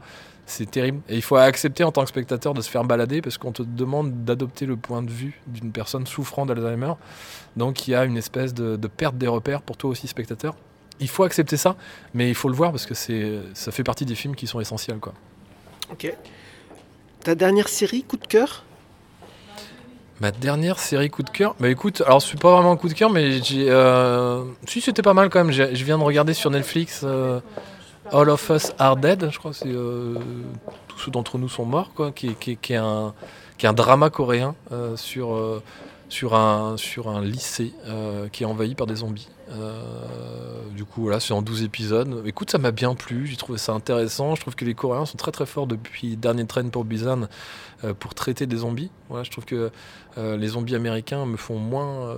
C'est 0.45 0.71
terrible. 0.71 1.00
Et 1.09 1.16
il 1.16 1.23
faut 1.23 1.37
accepter 1.37 1.85
en 1.85 1.92
tant 1.92 2.02
que 2.02 2.09
spectateur 2.09 2.52
de 2.52 2.61
se 2.61 2.69
faire 2.69 2.85
balader 2.85 3.23
parce 3.23 3.38
qu'on 3.38 3.52
te 3.52 3.62
demande 3.62 4.25
d'adopter 4.25 4.66
le 4.66 4.76
point 4.76 5.02
de 5.02 5.11
vue 5.11 5.40
d'une 5.47 5.71
personne 5.71 6.07
souffrant 6.07 6.45
d'Alzheimer. 6.47 6.95
Donc 7.57 7.87
il 7.87 7.92
y 7.92 7.95
a 7.95 8.04
une 8.04 8.16
espèce 8.16 8.52
de, 8.52 8.76
de 8.76 8.88
perte 8.88 9.16
des 9.16 9.28
repères 9.28 9.62
pour 9.62 9.76
toi 9.76 9.90
aussi, 9.90 10.09
spectateur. 10.09 10.54
Il 11.00 11.09
faut 11.09 11.23
accepter 11.23 11.57
ça, 11.57 11.76
mais 12.12 12.28
il 12.28 12.35
faut 12.35 12.49
le 12.49 12.54
voir 12.54 12.71
parce 12.71 12.87
que 12.87 12.95
ça 12.95 13.73
fait 13.73 13.85
partie 13.85 14.04
des 14.04 14.14
films 14.14 14.35
qui 14.35 14.47
sont 14.47 14.61
essentiels. 14.61 14.99
Quoi. 14.99 15.14
Ok. 15.90 16.12
Ta 17.21 17.35
dernière 17.35 17.69
série 17.69 18.02
coup 18.02 18.16
de 18.16 18.26
cœur? 18.26 18.64
Ma 20.21 20.31
dernière 20.31 20.78
série 20.78 21.11
coup 21.11 21.23
de 21.25 21.31
cœur, 21.31 21.57
bah 21.59 21.69
écoute, 21.69 22.02
alors 22.07 22.23
c'est 22.23 22.38
pas 22.40 22.52
vraiment 22.52 22.71
un 22.73 22.76
coup 22.76 22.88
de 22.88 22.92
cœur, 22.95 23.11
mais 23.11 23.42
j'ai, 23.42 23.66
euh... 23.69 24.45
si 24.69 24.81
c'était 24.81 25.02
pas 25.02 25.14
mal 25.14 25.31
quand 25.31 25.42
même. 25.42 25.52
Je 25.52 25.85
viens 25.85 25.99
de 25.99 26.02
regarder 26.04 26.33
sur 26.33 26.49
Netflix 26.50 27.00
euh, 27.02 27.40
All 28.12 28.28
of 28.31 28.49
Us 28.50 28.73
Are 28.78 28.97
Dead, 28.97 29.31
je 29.33 29.38
crois 29.38 29.52
c'est 29.52 29.66
euh, 29.69 30.14
tous 30.87 30.99
ceux 31.00 31.11
d'entre 31.11 31.38
nous 31.38 31.49
sont 31.49 31.64
morts, 31.64 31.90
quoi, 31.95 32.12
qui, 32.12 32.28
est- 32.28 32.57
qui 32.61 32.73
est- 32.73 32.76
un, 32.76 33.14
qui 33.59 33.66
est 33.66 33.69
un 33.69 33.73
drama 33.73 34.11
coréen 34.11 34.54
sur 34.95 35.61
sur 36.12 36.35
un 36.35 36.76
sur 36.76 37.09
un 37.09 37.23
lycée 37.23 37.73
euh, 37.87 38.28
qui 38.28 38.42
est 38.42 38.47
envahi 38.47 38.75
par 38.75 38.87
des 38.87 38.97
zombies. 38.97 39.28
Euh, 39.50 39.81
du 40.76 40.85
coup, 40.85 41.02
voilà, 41.02 41.21
c'est 41.21 41.33
en 41.33 41.40
12 41.40 41.62
épisodes. 41.62 42.23
Écoute, 42.26 42.50
ça 42.50 42.59
m'a 42.59 42.71
bien 42.71 42.95
plu, 42.95 43.26
j'ai 43.26 43.37
trouvé 43.37 43.57
ça 43.57 43.73
intéressant. 43.73 44.35
Je 44.35 44.42
trouve 44.42 44.54
que 44.54 44.66
les 44.66 44.75
Coréens 44.75 45.07
sont 45.07 45.16
très 45.16 45.33
très 45.33 45.47
forts 45.47 45.66
depuis 45.66 46.19
Dernier 46.19 46.47
Train 46.47 46.69
pour 46.69 46.85
Busan 46.85 47.28
euh, 47.83 47.95
pour 47.95 48.14
traiter 48.14 48.47
des 48.47 48.59
zombies. 48.59 48.90
Voilà, 49.09 49.25
je 49.25 49.31
trouve 49.31 49.47
que 49.47 49.71
les 50.19 50.49
zombies 50.49 50.75
américains 50.75 51.25
me 51.25 51.38
font 51.38 51.59
moins, 51.59 52.14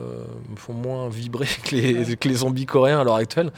me 0.51 0.57
font 0.57 0.73
moins 0.73 1.09
vibrer 1.09 1.47
que 1.65 1.77
les, 1.77 2.17
que 2.17 2.29
les 2.29 2.35
zombies 2.35 2.67
coréens 2.67 3.01
à 3.01 3.05
l'heure 3.05 3.15
actuelle. 3.15 3.53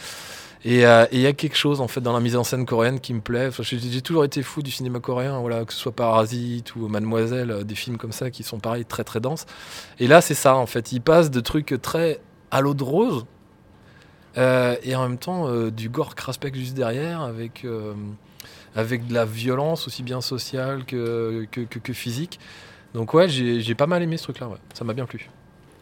Et 0.65 0.85
euh, 0.87 1.05
et 1.13 1.17
il 1.17 1.21
y 1.21 1.27
a 1.27 1.33
quelque 1.33 1.57
chose 1.57 1.81
en 1.81 1.89
fait 1.89 2.01
dans 2.01 2.13
la 2.13 2.21
mise 2.21 2.35
en 2.37 2.43
scène 2.45 2.67
coréenne 2.67 2.99
qui 3.01 3.15
me 3.15 3.21
plaît. 3.21 3.51
J'ai 3.61 4.01
toujours 4.03 4.25
été 4.25 4.43
fou 4.43 4.63
du 4.63 4.71
cinéma 4.71 4.99
coréen, 5.01 5.39
voilà, 5.41 5.65
que 5.65 5.73
ce 5.73 5.79
soit 5.79 5.93
Parasite 5.93 6.75
ou 6.75 6.89
Mademoiselle, 6.89 7.51
euh, 7.51 7.63
des 7.63 7.75
films 7.75 7.99
comme 7.99 8.13
ça 8.13 8.31
qui 8.31 8.43
sont 8.43 8.59
pareil 8.59 8.85
très 8.85 9.05
très 9.05 9.21
denses. 9.21 9.47
Et 10.01 10.09
là, 10.09 10.21
c'est 10.21 10.35
ça 10.35 10.57
en 10.57 10.67
fait. 10.67 10.93
Ils 10.93 11.01
passent 11.01 11.31
de 11.31 11.41
trucs 11.41 11.75
très 11.83 12.21
à 12.51 12.61
l'eau 12.61 12.75
de 12.75 12.83
rose 12.85 13.27
euh, 14.39 14.77
et 14.83 14.95
en 14.97 15.03
même 15.09 15.19
temps 15.19 15.51
du 15.71 15.89
gore 15.89 16.15
craspec 16.15 16.55
juste 16.55 16.75
derrière 16.75 17.21
avec 17.23 17.65
avec 18.75 19.07
de 19.07 19.15
la 19.15 19.25
violence 19.25 19.87
aussi 19.87 20.03
bien 20.03 20.21
sociale 20.21 20.85
que, 20.85 21.47
que, 21.51 21.63
que- 21.63 21.79
que 21.79 21.93
physique. 21.93 22.39
Donc 22.95 23.15
ouais, 23.15 23.29
j'ai 23.29 23.75
pas 23.75 23.87
mal 23.87 24.03
aimé 24.03 24.17
ce 24.17 24.25
truc-là, 24.25 24.49
ça 24.75 24.85
m'a 24.85 24.93
bien 24.95 25.07
plu. 25.07 25.29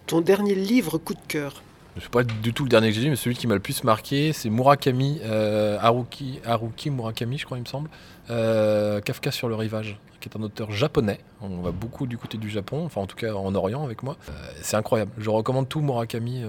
Ton 0.06 0.20
dernier 0.20 0.54
livre 0.54 0.98
coup 0.98 1.14
de 1.14 1.20
cœur 1.26 1.62
c'est 2.00 2.08
pas 2.08 2.24
du 2.24 2.52
tout 2.52 2.64
le 2.64 2.68
dernier 2.68 2.88
que 2.88 2.94
j'ai 2.94 3.02
lu, 3.02 3.10
mais 3.10 3.16
celui 3.16 3.36
qui 3.36 3.46
m'a 3.46 3.54
le 3.54 3.60
plus 3.60 3.84
marqué, 3.84 4.32
c'est 4.32 4.50
Murakami, 4.50 5.20
euh, 5.22 5.78
Haruki, 5.80 6.40
Haruki 6.44 6.90
Murakami, 6.90 7.38
je 7.38 7.44
crois, 7.44 7.56
il 7.56 7.62
me 7.62 7.66
semble. 7.66 7.88
Euh, 8.30 9.00
Kafka 9.00 9.30
sur 9.30 9.48
le 9.48 9.54
rivage, 9.54 9.98
qui 10.20 10.28
est 10.28 10.36
un 10.36 10.42
auteur 10.42 10.72
japonais. 10.72 11.20
On 11.40 11.60
va 11.60 11.70
beaucoup 11.70 12.06
du 12.06 12.18
côté 12.18 12.36
du 12.36 12.50
Japon, 12.50 12.84
enfin 12.84 13.00
en 13.00 13.06
tout 13.06 13.16
cas 13.16 13.32
en 13.34 13.54
Orient 13.54 13.84
avec 13.84 14.02
moi. 14.02 14.16
Euh, 14.28 14.32
c'est 14.60 14.76
incroyable. 14.76 15.12
Je 15.18 15.30
recommande 15.30 15.68
tout 15.68 15.80
Murakami, 15.80 16.42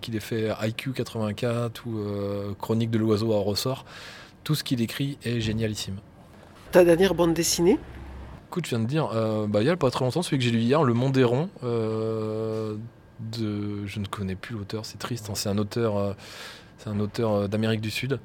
qu'il 0.00 0.16
ait 0.16 0.20
fait 0.20 0.48
IQ 0.62 0.92
84 0.92 1.86
ou 1.86 2.54
Chronique 2.58 2.90
de 2.90 2.98
l'oiseau 2.98 3.34
à 3.34 3.38
ressort. 3.38 3.84
Tout 4.42 4.54
ce 4.54 4.64
qu'il 4.64 4.80
écrit 4.80 5.18
est 5.24 5.40
génialissime. 5.40 5.96
Ta 6.72 6.84
dernière 6.84 7.14
bande 7.14 7.34
dessinée? 7.34 7.78
Écoute, 8.48 8.64
je 8.64 8.70
viens 8.70 8.78
de 8.78 8.86
dire, 8.86 9.10
bah, 9.48 9.60
il 9.60 9.66
y 9.66 9.70
a 9.70 9.76
pas 9.76 9.90
très 9.90 10.06
longtemps, 10.06 10.22
celui 10.22 10.38
que 10.38 10.44
j'ai 10.44 10.50
lu 10.50 10.60
hier, 10.60 10.82
Le 10.82 10.94
Monde 10.94 11.18
est 11.18 11.24
rond, 11.24 11.50
de, 13.20 13.86
je 13.86 14.00
ne 14.00 14.06
connais 14.06 14.34
plus 14.34 14.54
l'auteur, 14.54 14.86
c'est 14.86 14.98
triste, 14.98 15.28
hein, 15.30 15.34
c'est 15.34 15.48
un 15.48 15.58
auteur, 15.58 15.96
euh, 15.96 16.12
c'est 16.78 16.88
un 16.88 17.00
auteur 17.00 17.32
euh, 17.32 17.48
d'Amérique 17.48 17.80
du 17.80 17.90
Sud. 17.90 18.20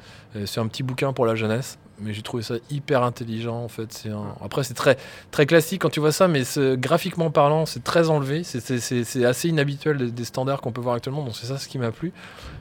C'est 0.45 0.59
un 0.59 0.67
petit 0.67 0.83
bouquin 0.83 1.13
pour 1.13 1.25
la 1.25 1.35
jeunesse, 1.35 1.77
mais 1.99 2.13
j'ai 2.13 2.21
trouvé 2.23 2.41
ça 2.43 2.55
hyper 2.71 3.03
intelligent 3.03 3.55
en 3.55 3.67
fait. 3.67 3.93
C'est 3.93 4.09
un... 4.09 4.35
Après, 4.43 4.63
c'est 4.63 4.73
très, 4.73 4.97
très 5.31 5.45
classique 5.45 5.81
quand 5.81 5.89
tu 5.89 5.99
vois 5.99 6.11
ça, 6.11 6.27
mais 6.27 6.43
graphiquement 6.77 7.29
parlant, 7.29 7.65
c'est 7.65 7.83
très 7.83 8.09
enlevé. 8.09 8.43
C'est 8.43 9.25
assez 9.25 9.49
inhabituel 9.49 9.97
des, 9.97 10.11
des 10.11 10.25
standards 10.25 10.61
qu'on 10.61 10.71
peut 10.71 10.81
voir 10.81 10.95
actuellement, 10.95 11.23
donc 11.23 11.35
c'est 11.35 11.47
ça 11.47 11.57
ce 11.57 11.67
qui 11.67 11.77
m'a 11.77 11.91
plu. 11.91 12.13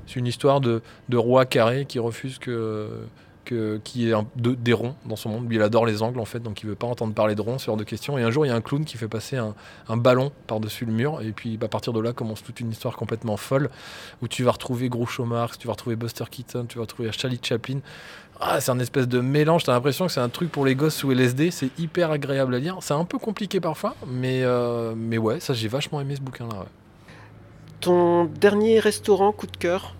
C'est 0.06 0.16
une 0.16 0.26
histoire 0.26 0.60
de, 0.60 0.82
de 1.08 1.16
roi 1.16 1.46
carré 1.46 1.86
qui 1.86 1.98
refuse 1.98 2.38
que 2.38 2.88
qui 3.44 4.08
est 4.08 4.12
un, 4.12 4.26
de, 4.36 4.54
des 4.54 4.72
ronds 4.72 4.94
dans 5.04 5.16
son 5.16 5.28
monde. 5.28 5.48
Lui, 5.48 5.56
il 5.56 5.62
adore 5.62 5.86
les 5.86 6.02
angles 6.02 6.20
en 6.20 6.24
fait, 6.24 6.40
donc 6.40 6.62
il 6.62 6.68
veut 6.68 6.74
pas 6.74 6.86
entendre 6.86 7.14
parler 7.14 7.34
de 7.34 7.40
ronds, 7.40 7.58
ce 7.58 7.66
genre 7.66 7.76
de 7.76 7.84
questions. 7.84 8.18
Et 8.18 8.22
un 8.22 8.30
jour, 8.30 8.46
il 8.46 8.48
y 8.48 8.52
a 8.52 8.54
un 8.54 8.60
clown 8.60 8.84
qui 8.84 8.96
fait 8.96 9.08
passer 9.08 9.36
un, 9.36 9.96
ballon 9.96 10.32
par-dessus 10.46 10.84
le 10.84 10.92
mur, 10.92 11.20
et 11.22 11.32
puis 11.32 11.56
bah, 11.56 11.66
à 11.66 11.68
partir 11.68 11.92
de 11.92 12.00
là 12.00 12.12
commence 12.12 12.42
toute 12.42 12.60
une 12.60 12.70
histoire 12.70 12.96
complètement 12.96 13.36
folle 13.36 13.70
où 14.22 14.28
tu 14.28 14.42
vas 14.42 14.52
retrouver 14.52 14.88
Groucho 14.88 15.24
Marx, 15.24 15.58
tu 15.58 15.66
vas 15.66 15.72
retrouver 15.72 15.96
Buster 15.96 16.24
Keaton, 16.30 16.66
tu 16.68 16.78
vas 16.78 16.82
retrouver 16.82 17.10
Charlie 17.12 17.40
Chaplin. 17.42 17.80
Ah, 18.40 18.60
c'est 18.60 18.72
un 18.72 18.78
espèce 18.80 19.06
de 19.06 19.20
mélange. 19.20 19.62
T'as 19.62 19.72
l'impression 19.72 20.06
que 20.06 20.12
c'est 20.12 20.20
un 20.20 20.28
truc 20.28 20.50
pour 20.50 20.64
les 20.64 20.74
gosses 20.74 20.96
sous 20.96 21.12
LSD. 21.12 21.52
C'est 21.52 21.78
hyper 21.78 22.10
agréable 22.10 22.54
à 22.56 22.58
lire. 22.58 22.76
C'est 22.80 22.94
un 22.94 23.04
peu 23.04 23.18
compliqué 23.18 23.60
parfois, 23.60 23.94
mais 24.08 24.42
euh, 24.42 24.94
mais 24.96 25.16
ouais, 25.16 25.38
ça 25.38 25.54
j'ai 25.54 25.68
vachement 25.68 26.00
aimé 26.00 26.16
ce 26.16 26.20
bouquin-là. 26.20 26.66
Ton 27.80 28.24
dernier 28.24 28.80
restaurant 28.80 29.30
coup 29.30 29.46
de 29.46 29.56
cœur? 29.56 29.94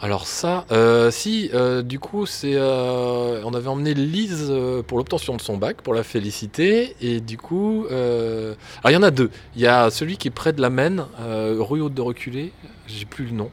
Alors 0.00 0.26
ça, 0.26 0.66
euh, 0.70 1.10
si, 1.10 1.50
euh, 1.54 1.80
du 1.80 1.98
coup, 1.98 2.26
c'est, 2.26 2.56
euh, 2.56 3.40
on 3.44 3.54
avait 3.54 3.68
emmené 3.68 3.94
Lise 3.94 4.52
pour 4.86 4.98
l'obtention 4.98 5.34
de 5.34 5.40
son 5.40 5.56
bac, 5.56 5.80
pour 5.80 5.94
la 5.94 6.02
féliciter, 6.02 6.94
et 7.00 7.20
du 7.20 7.38
coup, 7.38 7.86
alors 7.88 8.56
il 8.90 8.92
y 8.92 8.96
en 8.96 9.02
a 9.02 9.10
deux. 9.10 9.30
Il 9.56 9.62
y 9.62 9.66
a 9.66 9.90
celui 9.90 10.18
qui 10.18 10.28
est 10.28 10.30
près 10.30 10.52
de 10.52 10.60
la 10.60 10.68
Maine, 10.68 11.06
rue 11.18 11.80
Haute 11.80 11.94
de 11.94 12.02
Reculé, 12.02 12.52
j'ai 12.86 13.06
plus 13.06 13.26
le 13.26 13.30
nom. 13.30 13.50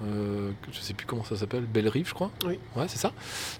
Je 0.00 0.80
sais 0.80 0.94
plus 0.94 1.06
comment 1.06 1.24
ça 1.24 1.36
s'appelle, 1.36 1.64
Belle-Rive, 1.64 2.08
je 2.08 2.14
crois. 2.14 2.30
Oui. 2.46 2.58
Ouais, 2.74 2.86
c'est 2.88 2.98
ça. 2.98 3.12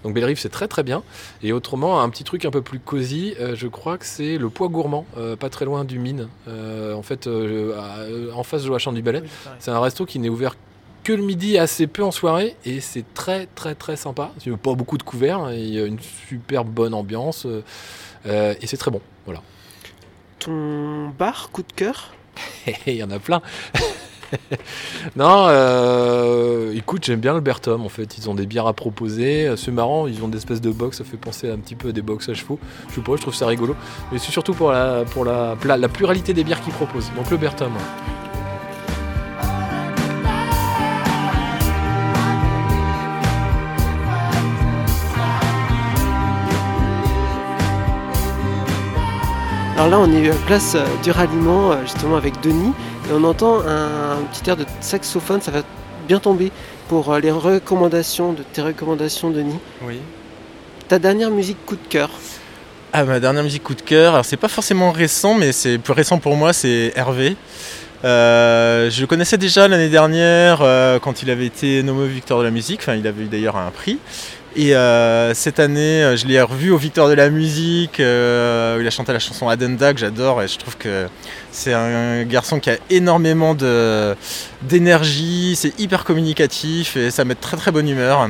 Donc 0.02 0.14
Belle-Rive, 0.14 0.38
c'est 0.38 0.48
très 0.48 0.68
très 0.68 0.82
bien. 0.82 1.02
Et 1.42 1.52
autrement, 1.52 2.00
un 2.00 2.08
petit 2.08 2.24
truc 2.24 2.46
un 2.46 2.50
peu 2.50 2.62
plus 2.62 2.78
cosy, 2.78 3.34
je 3.38 3.66
crois 3.66 3.98
que 3.98 4.06
c'est 4.06 4.38
le 4.38 4.48
Poids 4.48 4.68
Gourmand, 4.68 5.04
pas 5.38 5.50
très 5.50 5.66
loin 5.66 5.84
du 5.84 5.98
Mine. 5.98 6.28
En 6.48 7.02
fait, 7.02 7.28
en 7.28 8.42
face 8.42 8.62
de 8.62 8.68
Joachim 8.68 8.92
du 8.92 9.02
Ballet. 9.02 9.22
C'est 9.58 9.70
un 9.70 9.80
resto 9.80 10.06
qui 10.06 10.18
n'est 10.18 10.30
ouvert 10.30 10.56
que 11.04 11.12
le 11.12 11.22
midi, 11.22 11.58
assez 11.58 11.86
peu 11.86 12.02
en 12.02 12.10
soirée, 12.10 12.56
et 12.64 12.80
c'est 12.80 13.04
très 13.14 13.46
très 13.54 13.74
très 13.74 13.96
sympa. 13.96 14.32
Il 14.44 14.50
n'y 14.50 14.54
a 14.54 14.58
pas 14.58 14.74
beaucoup 14.74 14.98
de 14.98 15.02
couverts, 15.02 15.50
et 15.50 15.60
il 15.60 15.74
y 15.74 15.80
a 15.80 15.86
une 15.86 15.98
super 16.00 16.64
bonne 16.64 16.94
ambiance, 16.94 17.46
euh, 17.46 17.62
euh, 18.26 18.54
et 18.60 18.66
c'est 18.66 18.76
très 18.76 18.90
bon. 18.90 19.00
Voilà. 19.24 19.42
Ton 20.38 21.08
bar 21.18 21.50
coup 21.50 21.62
de 21.62 21.72
cœur? 21.72 22.14
Il 22.86 22.94
y 22.94 23.02
en 23.02 23.10
a 23.10 23.18
plein. 23.18 23.42
non, 25.16 25.44
euh, 25.48 26.72
écoute, 26.74 27.04
j'aime 27.04 27.20
bien 27.20 27.34
le 27.34 27.40
Bertom 27.40 27.84
en 27.84 27.88
fait. 27.88 28.16
Ils 28.18 28.30
ont 28.30 28.34
des 28.34 28.46
bières 28.46 28.66
à 28.66 28.72
proposer. 28.72 29.52
C'est 29.56 29.70
marrant, 29.70 30.06
ils 30.06 30.22
ont 30.24 30.28
des 30.28 30.38
espèces 30.38 30.62
de 30.62 30.70
box. 30.70 30.98
Ça 30.98 31.04
fait 31.04 31.18
penser 31.18 31.50
un 31.50 31.58
petit 31.58 31.74
peu 31.74 31.90
à 31.90 31.92
des 31.92 32.02
box 32.02 32.28
à 32.28 32.34
chevaux. 32.34 32.58
Je 32.88 32.94
sais 32.94 33.00
pas, 33.02 33.14
je 33.16 33.20
trouve 33.20 33.34
ça 33.34 33.46
rigolo. 33.46 33.76
Mais 34.10 34.18
c'est 34.18 34.32
surtout 34.32 34.54
pour 34.54 34.72
la, 34.72 35.04
pour 35.04 35.24
la, 35.24 35.56
la, 35.64 35.76
la 35.76 35.88
pluralité 35.88 36.32
des 36.32 36.44
bières 36.44 36.62
qu'ils 36.62 36.72
proposent. 36.72 37.10
Donc 37.14 37.30
le 37.30 37.36
Bertom. 37.36 37.72
Alors 49.82 49.98
là, 49.98 50.08
on 50.08 50.16
est 50.16 50.30
place 50.46 50.76
euh, 50.76 50.84
du 51.02 51.10
ralliement, 51.10 51.72
euh, 51.72 51.82
justement 51.82 52.16
avec 52.16 52.40
Denis, 52.40 52.72
et 53.10 53.12
on 53.12 53.24
entend 53.24 53.62
un, 53.62 54.12
un 54.12 54.22
petit 54.30 54.48
air 54.48 54.56
de 54.56 54.64
saxophone, 54.80 55.40
ça 55.40 55.50
va 55.50 55.62
bien 56.06 56.20
tomber 56.20 56.52
pour 56.88 57.12
euh, 57.12 57.18
les 57.18 57.32
recommandations 57.32 58.32
de 58.32 58.44
tes 58.44 58.62
recommandations, 58.62 59.30
Denis. 59.30 59.58
Oui. 59.84 59.98
Ta 60.86 61.00
dernière 61.00 61.32
musique 61.32 61.56
coup 61.66 61.74
de 61.74 61.88
cœur 61.88 62.10
Ah, 62.92 63.02
ma 63.02 63.18
dernière 63.18 63.42
musique 63.42 63.64
coup 63.64 63.74
de 63.74 63.82
cœur, 63.82 64.12
alors 64.12 64.24
c'est 64.24 64.36
pas 64.36 64.46
forcément 64.46 64.92
récent, 64.92 65.34
mais 65.34 65.50
c'est 65.50 65.78
plus 65.78 65.94
récent 65.94 66.20
pour 66.20 66.36
moi, 66.36 66.52
c'est 66.52 66.92
Hervé. 66.94 67.36
Euh, 68.04 68.88
je 68.88 69.00
le 69.00 69.06
connaissais 69.08 69.38
déjà 69.38 69.66
l'année 69.66 69.88
dernière 69.88 70.58
euh, 70.62 71.00
quand 71.00 71.22
il 71.24 71.30
avait 71.30 71.46
été 71.46 71.82
nommé 71.82 72.06
Victor 72.06 72.38
de 72.40 72.44
la 72.44 72.50
musique, 72.50 72.80
enfin 72.82 72.94
il 72.94 73.06
avait 73.06 73.24
eu 73.24 73.28
d'ailleurs 73.28 73.56
un 73.56 73.70
prix. 73.72 73.98
Et 74.54 74.76
euh, 74.76 75.32
cette 75.32 75.60
année, 75.60 76.02
euh, 76.02 76.16
je 76.16 76.26
l'ai 76.26 76.40
revu 76.40 76.70
au 76.72 76.76
Victor 76.76 77.08
de 77.08 77.14
la 77.14 77.30
musique, 77.30 78.00
euh, 78.00 78.76
il 78.80 78.86
a 78.86 78.90
chanté 78.90 79.12
la 79.12 79.18
chanson 79.18 79.48
Adenda 79.48 79.94
que 79.94 80.00
j'adore 80.00 80.42
et 80.42 80.48
je 80.48 80.58
trouve 80.58 80.76
que 80.76 81.06
c'est 81.50 81.72
un 81.72 82.24
garçon 82.24 82.60
qui 82.60 82.68
a 82.68 82.76
énormément 82.90 83.54
d'énergie, 84.62 85.56
c'est 85.56 85.78
hyper 85.80 86.04
communicatif 86.04 86.96
et 86.98 87.10
ça 87.10 87.24
met 87.24 87.34
de 87.34 87.40
très 87.40 87.56
très 87.56 87.70
bonne 87.70 87.88
humeur. 87.88 88.28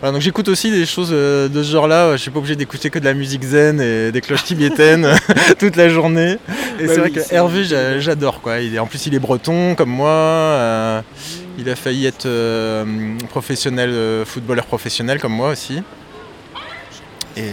Voilà, 0.00 0.14
donc 0.14 0.22
j'écoute 0.22 0.48
aussi 0.48 0.70
des 0.70 0.86
choses 0.86 1.10
euh, 1.12 1.48
de 1.48 1.62
ce 1.62 1.72
genre-là. 1.72 2.12
Je 2.16 2.22
suis 2.22 2.30
pas 2.30 2.38
obligé 2.38 2.56
d'écouter 2.56 2.88
que 2.88 2.98
de 2.98 3.04
la 3.04 3.12
musique 3.12 3.42
zen 3.44 3.80
et 3.82 4.10
des 4.12 4.20
cloches 4.22 4.44
tibétaines 4.44 5.14
toute 5.58 5.76
la 5.76 5.88
journée. 5.90 6.38
Et 6.80 6.86
Bah 6.86 6.92
c'est 6.94 7.00
vrai 7.00 7.10
que 7.10 7.20
Hervé, 7.34 7.64
j'a- 7.64 8.00
j'adore 8.00 8.40
quoi. 8.40 8.60
Il 8.60 8.74
est, 8.74 8.78
en 8.78 8.86
plus, 8.86 9.04
il 9.06 9.14
est 9.14 9.18
breton 9.18 9.74
comme 9.74 9.90
moi. 9.90 10.08
euh, 10.08 11.00
il 11.58 11.68
a 11.68 11.76
failli 11.76 12.06
être 12.06 12.24
euh, 12.24 12.84
professionnel, 13.28 13.90
euh, 13.90 14.24
footballeur 14.24 14.64
professionnel 14.64 15.20
comme 15.20 15.32
moi 15.34 15.50
aussi. 15.50 15.82
Et 17.36 17.50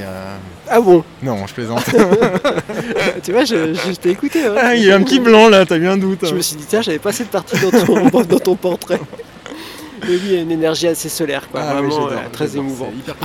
Ah 0.69 0.79
bon? 0.81 1.03
Non, 1.21 1.45
je 1.47 1.53
plaisante. 1.53 1.83
Tu 3.23 3.31
vois, 3.31 3.43
je, 3.45 3.73
je 3.73 3.91
t'ai 3.95 4.09
écouté. 4.11 4.45
hein. 4.45 4.55
Ah, 4.57 4.75
il 4.75 4.83
y 4.83 4.87
a 4.87 4.89
eu 4.89 4.93
un 4.93 5.03
petit 5.03 5.19
blanc 5.19 5.49
là. 5.49 5.65
T'as 5.65 5.77
eu 5.77 5.87
un 5.87 5.97
doute. 5.97 6.19
Je 6.23 6.27
hein. 6.27 6.33
me 6.35 6.41
suis 6.41 6.55
dit, 6.55 6.65
tiens, 6.67 6.81
j'avais 6.81 6.97
pas 6.99 7.11
cette 7.11 7.29
partie 7.29 7.57
dans 7.59 7.71
ton, 7.71 8.23
dans 8.23 8.39
ton 8.39 8.55
portrait. 8.55 8.99
Il 10.03 10.31
y 10.31 10.37
a 10.37 10.41
une 10.41 10.51
énergie 10.51 10.87
assez 10.87 11.09
solaire, 11.09 11.47
quoi. 11.49 11.61
Ah 11.63 11.73
Vraiment 11.81 12.07
euh, 12.09 12.15
très 12.31 12.55
émouvant. 12.57 12.91
hyper 12.95 13.15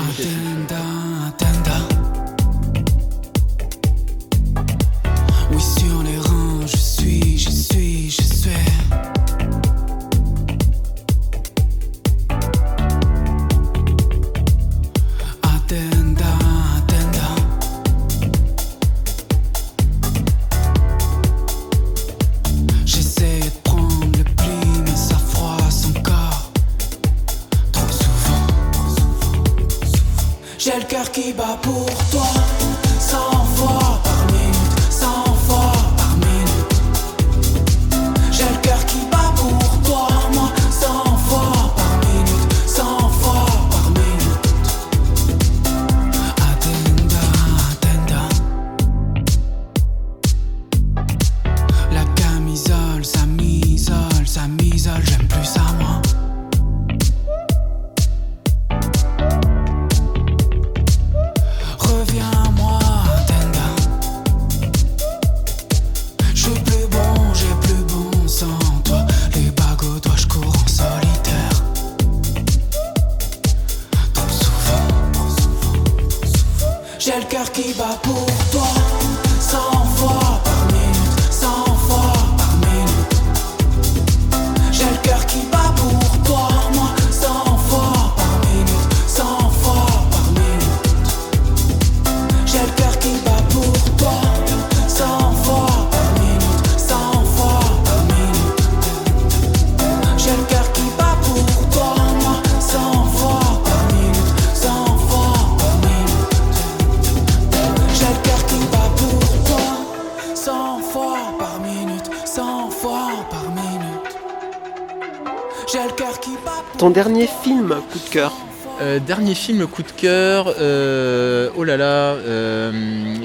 Ton 116.82 116.90
dernier 116.90 117.28
film 117.44 117.76
coup 117.92 118.00
de 118.00 118.10
cœur 118.10 118.32
Euh, 118.80 118.98
dernier 118.98 119.36
film 119.36 119.68
coup 119.68 119.84
de 119.84 119.92
cœur, 119.96 120.52
euh, 120.58 121.48
oh 121.56 121.62
là 121.62 121.76
là, 121.76 122.14
euh, 122.14 122.72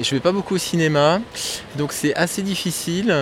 je 0.00 0.10
vais 0.14 0.20
pas 0.20 0.30
beaucoup 0.30 0.54
au 0.54 0.58
cinéma, 0.58 1.20
donc 1.76 1.92
c'est 1.92 2.14
assez 2.14 2.42
difficile 2.42 3.12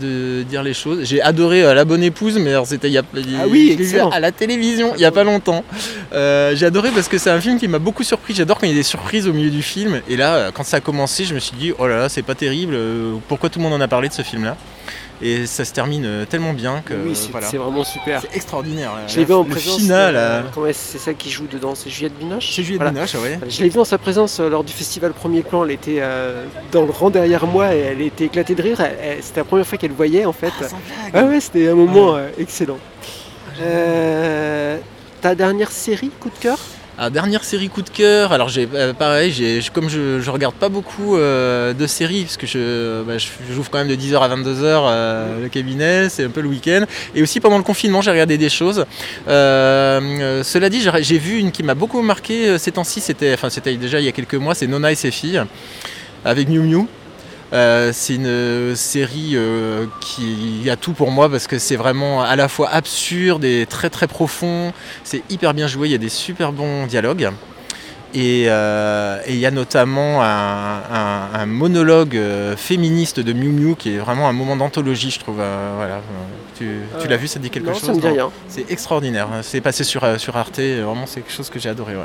de 0.00 0.42
dire 0.42 0.64
les 0.64 0.74
choses. 0.74 1.04
J'ai 1.04 1.22
adoré 1.22 1.62
La 1.72 1.84
Bonne 1.84 2.02
Épouse, 2.02 2.38
mais 2.40 2.50
alors 2.50 2.66
c'était 2.66 2.88
il 2.88 2.94
y 2.94 2.98
a, 2.98 3.04
Ah 3.40 3.46
oui, 3.48 3.78
à 4.10 4.18
la 4.18 4.32
télévision 4.32 4.94
il 4.96 5.00
y 5.00 5.04
a 5.04 5.12
pas 5.12 5.22
longtemps. 5.22 5.62
J'ai 6.12 6.66
adoré 6.66 6.90
parce 6.90 7.06
que 7.06 7.18
c'est 7.18 7.30
un 7.30 7.40
film 7.40 7.60
qui 7.60 7.68
m'a 7.68 7.78
beaucoup 7.78 8.02
surpris. 8.02 8.34
J'adore 8.34 8.58
quand 8.58 8.66
il 8.66 8.70
y 8.70 8.74
a 8.74 8.76
des 8.76 8.82
surprises 8.82 9.28
au 9.28 9.32
milieu 9.32 9.50
du 9.50 9.62
film. 9.62 10.00
Et 10.08 10.16
là, 10.16 10.50
quand 10.52 10.64
ça 10.64 10.78
a 10.78 10.80
commencé, 10.80 11.24
je 11.24 11.34
me 11.36 11.38
suis 11.38 11.56
dit 11.56 11.72
oh 11.78 11.86
là 11.86 11.98
là, 11.98 12.08
c'est 12.08 12.22
pas 12.22 12.34
terrible. 12.34 12.76
Pourquoi 13.28 13.48
tout 13.48 13.60
le 13.60 13.62
monde 13.62 13.74
en 13.74 13.80
a 13.80 13.86
parlé 13.86 14.08
de 14.08 14.14
ce 14.14 14.22
film-là? 14.22 14.56
Et 15.26 15.46
ça 15.46 15.64
se 15.64 15.72
termine 15.72 16.04
euh, 16.04 16.24
tellement 16.26 16.52
bien 16.52 16.82
que 16.84 16.92
Oui, 16.92 17.16
c'est 17.16 17.30
voilà. 17.32 17.46
vraiment 17.48 17.82
super. 17.82 18.20
C'est 18.20 18.36
extraordinaire. 18.36 18.92
là. 18.94 19.06
Je 19.08 19.16
l'ai 19.16 19.24
vu 19.24 19.32
en 19.32 19.42
le 19.42 19.48
présence. 19.48 19.78
final. 19.78 20.14
euh, 20.16 20.42
euh, 20.58 20.70
c'est 20.74 20.98
ça 20.98 21.14
qui 21.14 21.30
joue 21.30 21.46
dedans? 21.50 21.74
C'est 21.74 21.88
Juliette 21.88 22.18
Binoche? 22.18 22.52
C'est 22.54 22.62
Juliette 22.62 22.82
Voilà. 22.82 22.92
Binoche, 22.92 23.14
ouais. 23.14 23.38
Je 23.48 23.62
l'ai 23.62 23.70
vu 23.70 23.80
en 23.80 23.86
sa 23.86 23.96
présence 23.96 24.38
euh, 24.38 24.50
lors 24.50 24.62
du 24.64 24.72
festival 24.74 25.12
Premier 25.14 25.42
Plan. 25.42 25.64
Elle 25.64 25.70
était 25.70 25.96
euh, 26.00 26.44
dans 26.72 26.84
le 26.84 26.90
rang 26.90 27.08
derrière 27.08 27.46
moi 27.46 27.74
et 27.74 27.78
elle 27.78 28.02
était 28.02 28.24
éclatée 28.26 28.54
de 28.54 28.60
rire. 28.62 28.78
C'était 29.22 29.40
la 29.40 29.44
première 29.44 29.66
fois 29.66 29.78
qu'elle 29.78 29.90
le 29.92 29.96
voyait 29.96 30.26
en 30.26 30.34
fait. 30.34 30.52
Ah 31.14 31.24
ouais, 31.24 31.40
c'était 31.40 31.68
un 31.68 31.74
moment 31.74 32.16
euh, 32.16 32.28
excellent. 32.38 32.78
Euh, 33.62 34.76
ta 35.22 35.34
dernière 35.34 35.70
série, 35.70 36.10
coup 36.20 36.28
de 36.28 36.38
cœur? 36.38 36.58
Alors, 36.96 37.10
dernière 37.10 37.42
série 37.42 37.68
coup 37.70 37.82
de 37.82 37.90
cœur, 37.90 38.30
alors 38.30 38.48
j'ai 38.48 38.68
euh, 38.72 38.92
pareil, 38.92 39.60
comme 39.72 39.88
je, 39.88 40.20
je 40.20 40.30
regarde 40.30 40.54
pas 40.54 40.68
beaucoup 40.68 41.16
euh, 41.16 41.72
de 41.72 41.88
séries, 41.88 42.22
parce 42.22 42.36
que 42.36 42.46
je, 42.46 43.02
bah, 43.02 43.14
j'ouvre 43.50 43.68
quand 43.68 43.78
même 43.78 43.88
de 43.88 43.96
10h 43.96 44.20
à 44.20 44.28
22h 44.28 44.54
euh, 44.62 45.42
le 45.42 45.48
cabinet, 45.48 46.08
c'est 46.08 46.22
un 46.22 46.30
peu 46.30 46.40
le 46.40 46.48
week-end, 46.48 46.84
et 47.16 47.22
aussi 47.22 47.40
pendant 47.40 47.58
le 47.58 47.64
confinement 47.64 48.00
j'ai 48.00 48.12
regardé 48.12 48.38
des 48.38 48.48
choses. 48.48 48.86
Cela 49.26 50.68
dit, 50.68 50.86
j'ai, 51.00 51.18
vu 51.18 51.38
une 51.40 51.50
qui 51.50 51.64
m'a 51.64 51.74
beaucoup 51.74 52.00
marqué 52.00 52.58
ces 52.58 52.70
temps-ci, 52.70 53.00
c'était, 53.00 53.34
c'était 53.48 53.74
déjà 53.74 53.98
il 53.98 54.06
y 54.06 54.08
a 54.08 54.12
quelques 54.12 54.34
mois, 54.34 54.54
c'est 54.54 54.68
Nona 54.68 54.92
et 54.92 54.94
ses 54.94 55.10
filles, 55.10 55.42
avec 56.24 56.48
Miu 56.48 56.60
Miu. 56.60 56.86
Euh, 57.54 57.92
c'est 57.92 58.16
une 58.16 58.26
euh, 58.26 58.74
série 58.74 59.32
euh, 59.34 59.86
qui 60.00 60.68
a 60.68 60.74
tout 60.76 60.92
pour 60.92 61.12
moi 61.12 61.28
parce 61.30 61.46
que 61.46 61.58
c'est 61.60 61.76
vraiment 61.76 62.20
à 62.22 62.34
la 62.34 62.48
fois 62.48 62.68
absurde 62.70 63.44
et 63.44 63.64
très 63.66 63.90
très 63.90 64.08
profond. 64.08 64.72
C'est 65.04 65.22
hyper 65.30 65.54
bien 65.54 65.68
joué, 65.68 65.86
il 65.88 65.92
y 65.92 65.94
a 65.94 65.98
des 65.98 66.08
super 66.08 66.52
bons 66.52 66.86
dialogues. 66.86 67.30
Et 68.12 68.46
euh, 68.48 69.18
il 69.28 69.36
y 69.36 69.46
a 69.46 69.50
notamment 69.50 70.22
un, 70.22 70.78
un- 70.92 71.28
un 71.34 71.46
monologue 71.46 72.16
féministe 72.56 73.18
de 73.20 73.32
Miu 73.32 73.48
Miu 73.50 73.74
qui 73.76 73.94
est 73.94 73.98
vraiment 73.98 74.28
un 74.28 74.32
moment 74.32 74.56
d'anthologie, 74.56 75.10
je 75.10 75.18
trouve. 75.20 75.36
voilà. 75.36 76.00
Tu, 76.56 76.78
tu 77.00 77.08
l'as 77.08 77.16
vu, 77.16 77.26
ça 77.26 77.38
te 77.40 77.44
dit 77.44 77.50
quelque 77.50 77.66
Non, 77.66 77.74
chose 77.74 77.82
ça 77.86 77.92
me 77.92 78.00
dit 78.00 78.06
rien. 78.06 78.30
C'est 78.48 78.70
extraordinaire. 78.70 79.26
C'est 79.42 79.60
passé 79.60 79.82
sur, 79.82 80.02
sur 80.20 80.36
Arte, 80.36 80.58
vraiment 80.60 81.06
c'est 81.06 81.20
quelque 81.22 81.32
chose 81.32 81.50
que 81.50 81.58
j'ai 81.58 81.68
adoré. 81.68 81.96
ouais. 81.96 82.02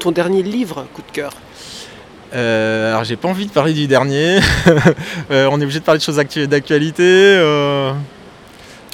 Ton 0.00 0.10
dernier 0.10 0.42
livre, 0.42 0.86
coup 0.92 1.02
de 1.02 1.12
cœur? 1.12 1.32
Euh, 2.34 2.90
alors 2.90 3.04
j'ai 3.04 3.16
pas 3.16 3.28
envie 3.28 3.46
de 3.46 3.52
parler 3.52 3.72
du 3.72 3.86
dernier. 3.86 4.38
Euh, 5.30 5.48
on 5.50 5.60
est 5.60 5.64
obligé 5.64 5.78
de 5.80 5.84
parler 5.84 5.98
de 5.98 6.04
choses 6.04 6.18
actu- 6.18 6.46
d'actualité. 6.46 7.02
euh, 7.02 7.92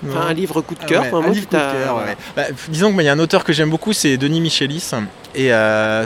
Enfin, 0.09 0.29
un 0.29 0.33
livre 0.33 0.63
coup 0.63 0.75
de 0.75 0.81
Ah 0.83 0.87
cœur, 0.87 1.03
ouais, 1.03 1.09
un 1.13 1.31
livre 1.31 1.47
coup 1.49 1.57
de 1.57 1.61
cœur, 1.61 1.97
ouais. 1.97 2.17
Bah, 2.35 2.45
disons 2.69 2.89
que 2.89 2.95
moi, 2.95 3.03
il 3.03 3.07
y 3.07 3.09
a 3.09 3.13
un 3.13 3.19
auteur 3.19 3.45
que 3.45 3.53
j'aime 3.53 3.69
beaucoup, 3.69 3.93
c'est 3.93 4.17
Denis 4.17 4.41
Michelis. 4.41 4.91
Et 5.35 5.51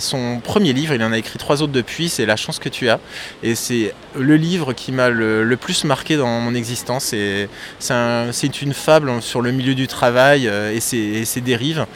son 0.00 0.40
premier 0.42 0.72
livre, 0.72 0.94
il 0.94 1.02
en 1.04 1.12
a 1.12 1.18
écrit 1.18 1.38
trois 1.38 1.62
autres 1.62 1.72
depuis, 1.72 2.08
c'est 2.08 2.26
La 2.26 2.34
chance 2.36 2.58
que 2.58 2.68
tu 2.68 2.88
as. 2.88 2.98
Et 3.44 3.54
c'est 3.54 3.94
le 4.18 4.36
livre 4.36 4.72
qui 4.72 4.90
m'a 4.90 5.10
le, 5.10 5.44
le 5.44 5.56
plus 5.56 5.84
marqué 5.84 6.16
dans 6.16 6.40
mon 6.40 6.54
existence. 6.56 7.04
C'est 7.04 7.48
un- 7.90 8.32
c'est 8.32 8.62
une 8.62 8.74
fable 8.74 9.12
sur 9.22 9.40
le 9.42 9.52
milieu 9.52 9.74
du 9.76 9.86
travail 9.86 10.50
et, 10.72 10.80
ses, 10.80 10.96
et 10.98 11.24
ses 11.24 11.40
dérives. 11.40 11.86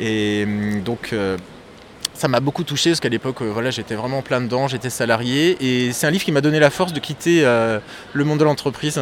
Et 0.00 0.42
hum, 0.46 0.82
donc. 0.82 1.14
Ça 2.16 2.28
m'a 2.28 2.40
beaucoup 2.40 2.64
touché 2.64 2.90
parce 2.90 3.00
qu'à 3.00 3.08
l'époque, 3.08 3.42
euh, 3.42 3.50
voilà, 3.52 3.70
j'étais 3.70 3.94
vraiment 3.94 4.22
plein 4.22 4.40
dedans, 4.40 4.68
j'étais 4.68 4.90
salarié 4.90 5.56
et 5.60 5.92
c'est 5.92 6.06
un 6.06 6.10
livre 6.10 6.24
qui 6.24 6.32
m'a 6.32 6.40
donné 6.40 6.58
la 6.58 6.70
force 6.70 6.92
de 6.92 7.00
quitter 7.00 7.44
euh, 7.44 7.78
le 8.12 8.24
monde 8.24 8.38
de 8.38 8.44
l'entreprise. 8.44 9.00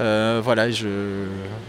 Euh, 0.00 0.40
voilà, 0.42 0.66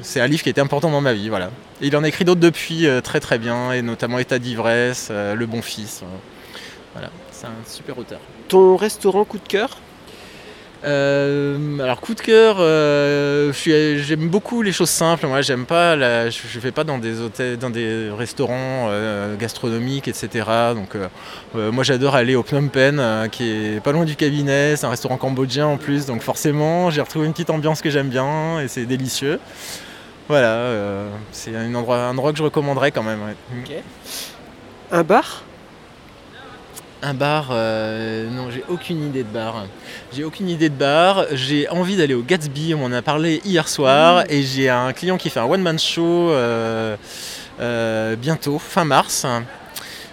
c'est 0.01 0.21
un 0.21 0.27
livre 0.27 0.43
qui 0.43 0.49
était 0.49 0.61
important 0.61 0.89
dans 0.89 1.01
ma 1.01 1.13
vie, 1.13 1.29
voilà. 1.29 1.51
Et 1.81 1.87
il 1.87 1.97
en 1.97 2.03
a 2.03 2.07
écrit 2.07 2.25
d'autres 2.25 2.41
depuis 2.41 2.87
très 3.03 3.19
très 3.19 3.37
bien, 3.37 3.71
et 3.71 3.81
notamment 3.81 4.19
État 4.19 4.39
d'ivresse, 4.39 5.11
Le 5.11 5.45
Bon 5.45 5.61
Fils. 5.61 6.03
voilà, 6.93 7.09
c'est 7.31 7.47
un 7.47 7.51
super 7.67 7.97
auteur. 7.97 8.19
Ton 8.47 8.75
restaurant 8.77 9.25
coup 9.25 9.37
de 9.37 9.47
cœur? 9.47 9.77
Euh, 10.85 11.79
alors 11.79 11.99
coup 11.99 12.13
de 12.13 12.21
cœur, 12.21 12.57
euh, 12.59 13.51
j'aime 13.53 14.27
beaucoup 14.29 14.61
les 14.61 14.71
choses 14.71 14.89
simples. 14.89 15.25
Moi, 15.25 15.41
j'aime 15.41 15.65
pas, 15.65 15.95
la- 15.95 16.29
je, 16.29 16.39
je 16.47 16.59
vais 16.59 16.71
pas 16.71 16.83
dans 16.83 16.97
des 16.99 17.19
hôtels, 17.21 17.57
dans 17.57 17.69
des 17.71 18.09
restaurants 18.15 18.87
euh, 18.89 19.35
gastronomiques, 19.35 20.07
etc. 20.07 20.29
Donc, 20.75 20.95
moi, 21.55 21.83
j'adore 21.83 22.15
aller 22.15 22.35
au 22.35 22.43
Phnom 22.43 22.67
Penh, 22.67 23.01
qui 23.31 23.49
est 23.49 23.83
pas 23.83 23.91
loin 23.91 24.05
du 24.05 24.15
cabinet. 24.15 24.75
C'est 24.75 24.85
un 24.85 24.89
restaurant 24.89 25.17
cambodgien 25.17 25.65
en 25.67 25.77
plus, 25.77 26.05
donc 26.05 26.21
forcément, 26.21 26.89
j'ai 26.91 27.01
retrouvé 27.01 27.25
une 27.25 27.31
petite 27.33 27.49
ambiance 27.49 27.81
que 27.81 27.89
j'aime 27.89 28.09
bien 28.09 28.59
et 28.59 28.67
c'est 28.67 28.85
délicieux. 28.85 29.39
Voilà, 30.27 30.71
c'est 31.31 31.55
un 31.55 31.73
endroit, 31.75 31.97
un 31.97 32.09
endroit 32.11 32.31
que 32.31 32.37
je 32.37 32.43
recommanderais 32.43 32.91
quand 32.91 33.03
même. 33.03 33.19
Un 34.91 35.03
bar? 35.03 35.43
Un 37.07 37.13
bar, 37.13 37.49
euh, 37.51 38.27
non, 38.31 38.49
j'ai 38.49 38.63
aucune 38.67 39.05
idée 39.05 39.21
de 39.21 39.27
bar. 39.31 39.67
J'ai 40.11 40.23
aucune 40.23 40.49
idée 40.49 40.69
de 40.69 40.73
bar. 40.73 41.25
J'ai 41.33 41.69
envie 41.69 41.95
d'aller 41.97 42.15
au 42.15 42.23
Gatsby, 42.23 42.73
on 42.73 42.79
m'en 42.89 42.95
a 42.95 43.03
parlé 43.03 43.41
hier 43.45 43.67
soir. 43.67 44.23
Et 44.27 44.41
j'ai 44.41 44.69
un 44.71 44.91
client 44.91 45.15
qui 45.17 45.29
fait 45.29 45.39
un 45.39 45.45
one-man 45.45 45.77
show 45.77 46.31
euh, 46.31 46.95
euh, 47.61 48.15
bientôt, 48.15 48.57
fin 48.57 48.85
mars. 48.85 49.23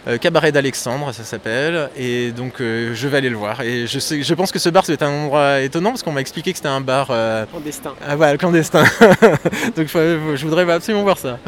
Euh, 0.07 0.18
Cabaret 0.18 0.52
d'Alexandre, 0.52 1.12
ça 1.14 1.24
s'appelle. 1.24 1.88
Et 1.96 2.31
donc, 2.31 2.61
euh, 2.61 2.92
je 2.94 3.09
vais 3.09 3.16
aller 3.16 3.31
le 3.31 3.37
voir. 3.38 3.62
Et 3.62 3.87
je, 3.87 3.98
sais, 3.98 4.22
je 4.22 4.35
pense 4.35 4.52
que 4.52 4.59
ce 4.59 4.68
bar, 4.68 4.85
c'est 4.85 5.02
un 5.02 5.09
endroit 5.09 5.61
étonnant 5.61 5.90
parce 5.92 6.02
qu'on 6.02 6.12
m'a 6.12 6.20
expliqué 6.20 6.50
que 6.52 6.59
c'était 6.59 6.68
un 6.68 6.83
bar 6.83 7.07
euh, 7.09 7.46
Clandestin. 7.46 7.94
ah, 8.07 8.16
voilà, 8.16 8.37
clandestin. 8.37 8.85
donc, 9.76 9.87
faut- 9.87 10.37
je 10.37 10.42
voudrais 10.44 10.70
absolument 10.70 11.05
voir 11.05 11.16
ça. 11.16 11.38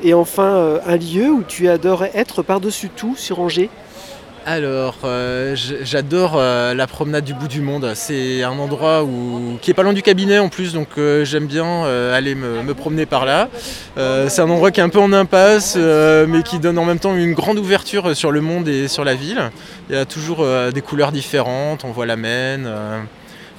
Et 0.00 0.14
enfin, 0.14 0.78
un 0.86 0.96
lieu 0.96 1.28
où 1.30 1.42
tu 1.42 1.68
adores 1.68 2.04
être 2.04 2.42
par-dessus 2.44 2.88
tout 2.88 3.16
sur 3.16 3.40
Angers? 3.40 3.68
Alors, 4.44 4.96
euh, 5.04 5.54
j'adore 5.54 6.32
euh, 6.36 6.74
la 6.74 6.88
promenade 6.88 7.22
du 7.22 7.32
bout 7.32 7.46
du 7.46 7.60
monde. 7.60 7.92
C'est 7.94 8.42
un 8.42 8.58
endroit 8.58 9.04
où, 9.04 9.56
qui 9.62 9.70
est 9.70 9.74
pas 9.74 9.84
loin 9.84 9.92
du 9.92 10.02
cabinet 10.02 10.40
en 10.40 10.48
plus, 10.48 10.72
donc 10.72 10.88
euh, 10.98 11.24
j'aime 11.24 11.46
bien 11.46 11.84
aller 12.12 12.34
me, 12.34 12.62
me 12.62 12.74
promener 12.74 13.06
par 13.06 13.24
là. 13.24 13.48
C'est 13.96 14.40
un 14.40 14.50
endroit 14.50 14.72
qui 14.72 14.80
est 14.80 14.82
un 14.82 14.88
peu 14.88 14.98
en 14.98 15.12
impasse, 15.12 15.76
mais 15.76 16.42
qui 16.42 16.58
donne 16.58 16.78
en 16.78 16.84
même 16.84 16.98
temps 16.98 17.14
une 17.14 17.34
grande 17.34 17.58
ouverture 17.58 18.16
sur 18.16 18.32
le 18.32 18.40
monde 18.40 18.66
et 18.68 18.88
sur 18.88 19.04
la 19.04 19.14
ville. 19.14 19.50
Il 19.88 19.94
y 19.94 19.98
a 19.98 20.04
toujours 20.04 20.44
des 20.72 20.82
couleurs 20.82 21.12
différentes, 21.12 21.84
on 21.84 21.92
voit 21.92 22.06
la 22.06 22.16
Maine. 22.16 22.68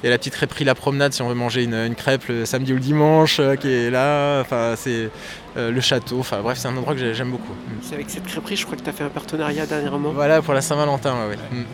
Il 0.04 0.08
y 0.08 0.08
a 0.08 0.10
la 0.10 0.18
petite 0.18 0.34
crêperie 0.34 0.64
La 0.64 0.74
Promenade 0.74 1.14
si 1.14 1.22
on 1.22 1.28
veut 1.28 1.34
manger 1.34 1.64
une, 1.64 1.72
une 1.74 1.94
crêpe 1.94 2.26
le 2.28 2.44
samedi 2.44 2.72
ou 2.72 2.76
le 2.76 2.80
dimanche 2.82 3.40
euh, 3.40 3.56
qui 3.56 3.68
est 3.72 3.90
là. 3.90 4.40
Enfin, 4.42 4.74
c'est 4.76 5.08
euh, 5.56 5.70
le 5.70 5.80
château. 5.80 6.18
Enfin 6.20 6.42
bref, 6.42 6.58
c'est 6.58 6.68
un 6.68 6.76
endroit 6.76 6.92
que 6.92 7.00
j'ai- 7.00 7.14
j'aime 7.14 7.30
beaucoup. 7.30 7.54
C'est 7.80 7.94
avec 7.94 8.10
cette 8.10 8.26
crêperie, 8.26 8.56
je 8.56 8.66
crois 8.66 8.76
que 8.76 8.82
tu 8.82 8.90
as 8.90 8.92
fait 8.92 9.04
un 9.04 9.08
partenariat 9.08 9.64
dernièrement. 9.64 10.10
Voilà 10.12 10.42
pour 10.42 10.52
la 10.52 10.60
Saint-Valentin. 10.60 11.14
ouais, 11.22 11.30
ouais. 11.30 11.58
Mm. 11.58 11.64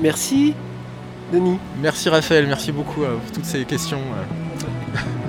Merci, 0.00 0.54
Denis. 1.32 1.58
Merci 1.80 2.08
Raphaël, 2.08 2.46
merci 2.46 2.70
beaucoup 2.72 3.02
euh, 3.02 3.16
pour 3.16 3.32
toutes 3.32 3.46
ces 3.46 3.64
questions. 3.64 4.00